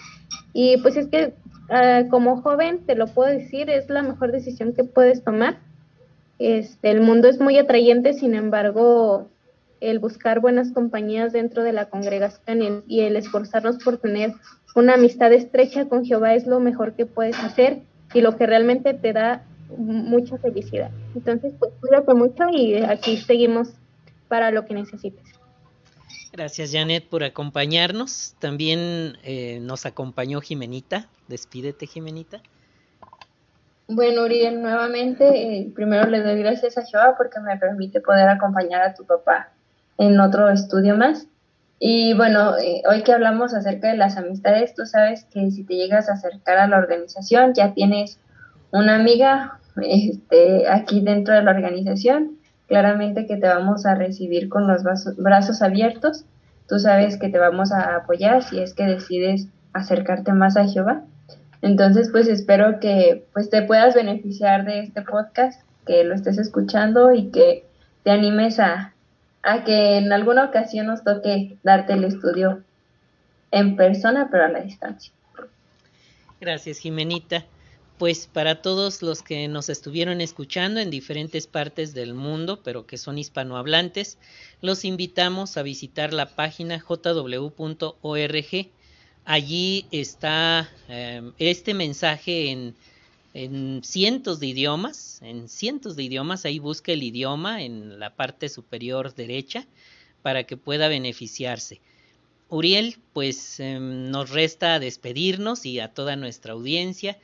y 0.52 0.76
pues 0.78 0.96
es 0.96 1.06
que 1.06 1.34
ah, 1.70 2.02
como 2.10 2.42
joven, 2.42 2.84
te 2.84 2.96
lo 2.96 3.06
puedo 3.06 3.30
decir, 3.30 3.70
es 3.70 3.88
la 3.88 4.02
mejor 4.02 4.32
decisión 4.32 4.72
que 4.72 4.82
puedes 4.82 5.22
tomar 5.22 5.67
este, 6.38 6.90
el 6.90 7.00
mundo 7.00 7.28
es 7.28 7.40
muy 7.40 7.58
atrayente, 7.58 8.12
sin 8.12 8.34
embargo, 8.34 9.28
el 9.80 9.98
buscar 9.98 10.40
buenas 10.40 10.72
compañías 10.72 11.32
dentro 11.32 11.62
de 11.62 11.72
la 11.72 11.88
congregación 11.88 12.84
y 12.86 13.00
el, 13.00 13.16
esforzarnos 13.16 13.78
por 13.78 13.98
tener 13.98 14.32
una 14.74 14.94
amistad 14.94 15.32
estrecha 15.32 15.88
con 15.88 16.04
Jehová 16.04 16.34
es 16.34 16.46
lo 16.46 16.60
mejor 16.60 16.94
que 16.94 17.06
puedes 17.06 17.38
hacer 17.38 17.82
y 18.14 18.20
lo 18.20 18.36
que 18.36 18.46
realmente 18.46 18.94
te 18.94 19.12
da 19.12 19.44
mucha 19.76 20.38
felicidad. 20.38 20.90
Entonces, 21.14 21.52
pues 21.58 21.72
cuídate 21.80 22.14
mucho 22.14 22.44
y 22.50 22.76
aquí 22.76 23.16
seguimos 23.16 23.68
para 24.28 24.50
lo 24.50 24.64
que 24.64 24.74
necesites. 24.74 25.24
Gracias, 26.32 26.72
Janet, 26.72 27.08
por 27.08 27.24
acompañarnos. 27.24 28.34
También 28.38 29.18
eh, 29.24 29.58
nos 29.60 29.86
acompañó 29.86 30.40
Jimenita. 30.40 31.08
Despídete, 31.26 31.86
Jimenita. 31.86 32.42
Bueno, 33.90 34.24
Uriel, 34.24 34.60
nuevamente, 34.60 35.24
eh, 35.26 35.72
primero 35.74 36.06
le 36.10 36.22
doy 36.22 36.42
gracias 36.42 36.76
a 36.76 36.84
Jehová 36.84 37.14
porque 37.16 37.40
me 37.40 37.56
permite 37.56 38.02
poder 38.02 38.28
acompañar 38.28 38.82
a 38.82 38.92
tu 38.92 39.06
papá 39.06 39.48
en 39.96 40.20
otro 40.20 40.50
estudio 40.50 40.94
más. 40.94 41.26
Y 41.78 42.12
bueno, 42.12 42.58
eh, 42.58 42.82
hoy 42.86 43.02
que 43.02 43.14
hablamos 43.14 43.54
acerca 43.54 43.88
de 43.88 43.96
las 43.96 44.18
amistades, 44.18 44.74
tú 44.74 44.84
sabes 44.84 45.24
que 45.32 45.50
si 45.50 45.64
te 45.64 45.74
llegas 45.74 46.10
a 46.10 46.12
acercar 46.12 46.58
a 46.58 46.68
la 46.68 46.76
organización, 46.76 47.54
ya 47.54 47.72
tienes 47.72 48.20
una 48.72 48.96
amiga 48.96 49.58
este, 49.82 50.68
aquí 50.68 51.00
dentro 51.00 51.32
de 51.32 51.42
la 51.42 51.52
organización. 51.52 52.36
Claramente 52.66 53.26
que 53.26 53.38
te 53.38 53.48
vamos 53.48 53.86
a 53.86 53.94
recibir 53.94 54.50
con 54.50 54.66
los 54.66 54.82
brazos 55.16 55.62
abiertos. 55.62 56.26
Tú 56.68 56.78
sabes 56.78 57.16
que 57.16 57.30
te 57.30 57.38
vamos 57.38 57.72
a 57.72 57.96
apoyar 57.96 58.42
si 58.42 58.60
es 58.60 58.74
que 58.74 58.84
decides 58.84 59.48
acercarte 59.72 60.34
más 60.34 60.58
a 60.58 60.66
Jehová. 60.66 61.04
Entonces, 61.62 62.08
pues 62.10 62.28
espero 62.28 62.80
que 62.80 63.26
pues 63.32 63.50
te 63.50 63.62
puedas 63.62 63.94
beneficiar 63.94 64.64
de 64.64 64.80
este 64.80 65.02
podcast, 65.02 65.62
que 65.86 66.04
lo 66.04 66.14
estés 66.14 66.38
escuchando 66.38 67.12
y 67.12 67.30
que 67.30 67.64
te 68.04 68.10
animes 68.10 68.60
a, 68.60 68.94
a 69.42 69.64
que 69.64 69.96
en 69.96 70.12
alguna 70.12 70.44
ocasión 70.44 70.86
nos 70.86 71.02
toque 71.02 71.56
darte 71.62 71.94
el 71.94 72.04
estudio 72.04 72.62
en 73.50 73.76
persona, 73.76 74.28
pero 74.30 74.44
a 74.44 74.48
la 74.48 74.60
distancia. 74.60 75.12
Gracias, 76.40 76.78
Jimenita. 76.78 77.44
Pues 77.98 78.28
para 78.28 78.62
todos 78.62 79.02
los 79.02 79.22
que 79.22 79.48
nos 79.48 79.68
estuvieron 79.68 80.20
escuchando 80.20 80.78
en 80.78 80.88
diferentes 80.88 81.48
partes 81.48 81.94
del 81.94 82.14
mundo, 82.14 82.60
pero 82.62 82.86
que 82.86 82.96
son 82.96 83.18
hispanohablantes, 83.18 84.18
los 84.60 84.84
invitamos 84.84 85.56
a 85.56 85.62
visitar 85.62 86.12
la 86.12 86.26
página 86.36 86.78
jw.org. 86.78 87.50
Allí 89.30 89.84
está 89.90 90.72
em, 90.88 91.34
este 91.38 91.74
mensaje 91.74 92.50
en, 92.50 92.74
en 93.34 93.84
cientos 93.84 94.40
de 94.40 94.46
idiomas, 94.46 95.20
en 95.20 95.50
cientos 95.50 95.96
de 95.96 96.04
idiomas, 96.04 96.46
ahí 96.46 96.58
busca 96.58 96.92
el 96.92 97.02
idioma 97.02 97.62
en 97.62 97.98
la 97.98 98.16
parte 98.16 98.48
superior 98.48 99.14
derecha 99.14 99.66
para 100.22 100.44
que 100.44 100.56
pueda 100.56 100.88
beneficiarse. 100.88 101.82
Uriel, 102.48 102.96
pues 103.12 103.60
em, 103.60 104.10
nos 104.10 104.30
resta 104.30 104.78
despedirnos 104.78 105.66
y 105.66 105.78
a 105.78 105.92
toda 105.92 106.16
nuestra 106.16 106.54
audiencia 106.54 107.18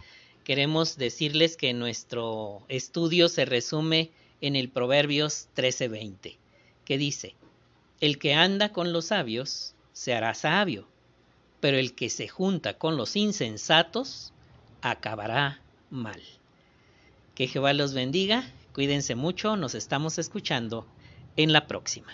queremos 0.45 0.99
decirles 0.99 1.57
que 1.57 1.73
nuestro 1.73 2.67
estudio 2.69 3.31
se 3.31 3.47
resume 3.47 4.11
en 4.43 4.57
el 4.57 4.69
Proverbios 4.69 5.49
13:20, 5.57 6.37
que 6.85 6.99
dice, 6.99 7.35
El 8.03 8.19
que 8.19 8.35
anda 8.35 8.73
con 8.73 8.93
los 8.93 9.07
sabios 9.07 9.73
se 9.95 10.13
hará 10.13 10.35
sabio, 10.35 10.87
pero 11.65 11.79
el 11.79 11.95
que 11.95 12.11
se 12.11 12.29
junta 12.29 12.75
con 12.77 12.99
los 12.99 13.17
insensatos 13.17 14.35
acabará 14.83 15.63
mal. 15.89 16.21
Que 17.35 17.49
Jehová 17.49 17.73
los 17.73 17.95
bendiga, 17.95 18.45
cuídense 18.75 19.15
mucho, 19.15 19.57
nos 19.57 19.75
estamos 19.75 20.19
escuchando 20.19 20.87
en 21.39 21.55
la 21.55 21.67
próxima. 21.67 22.13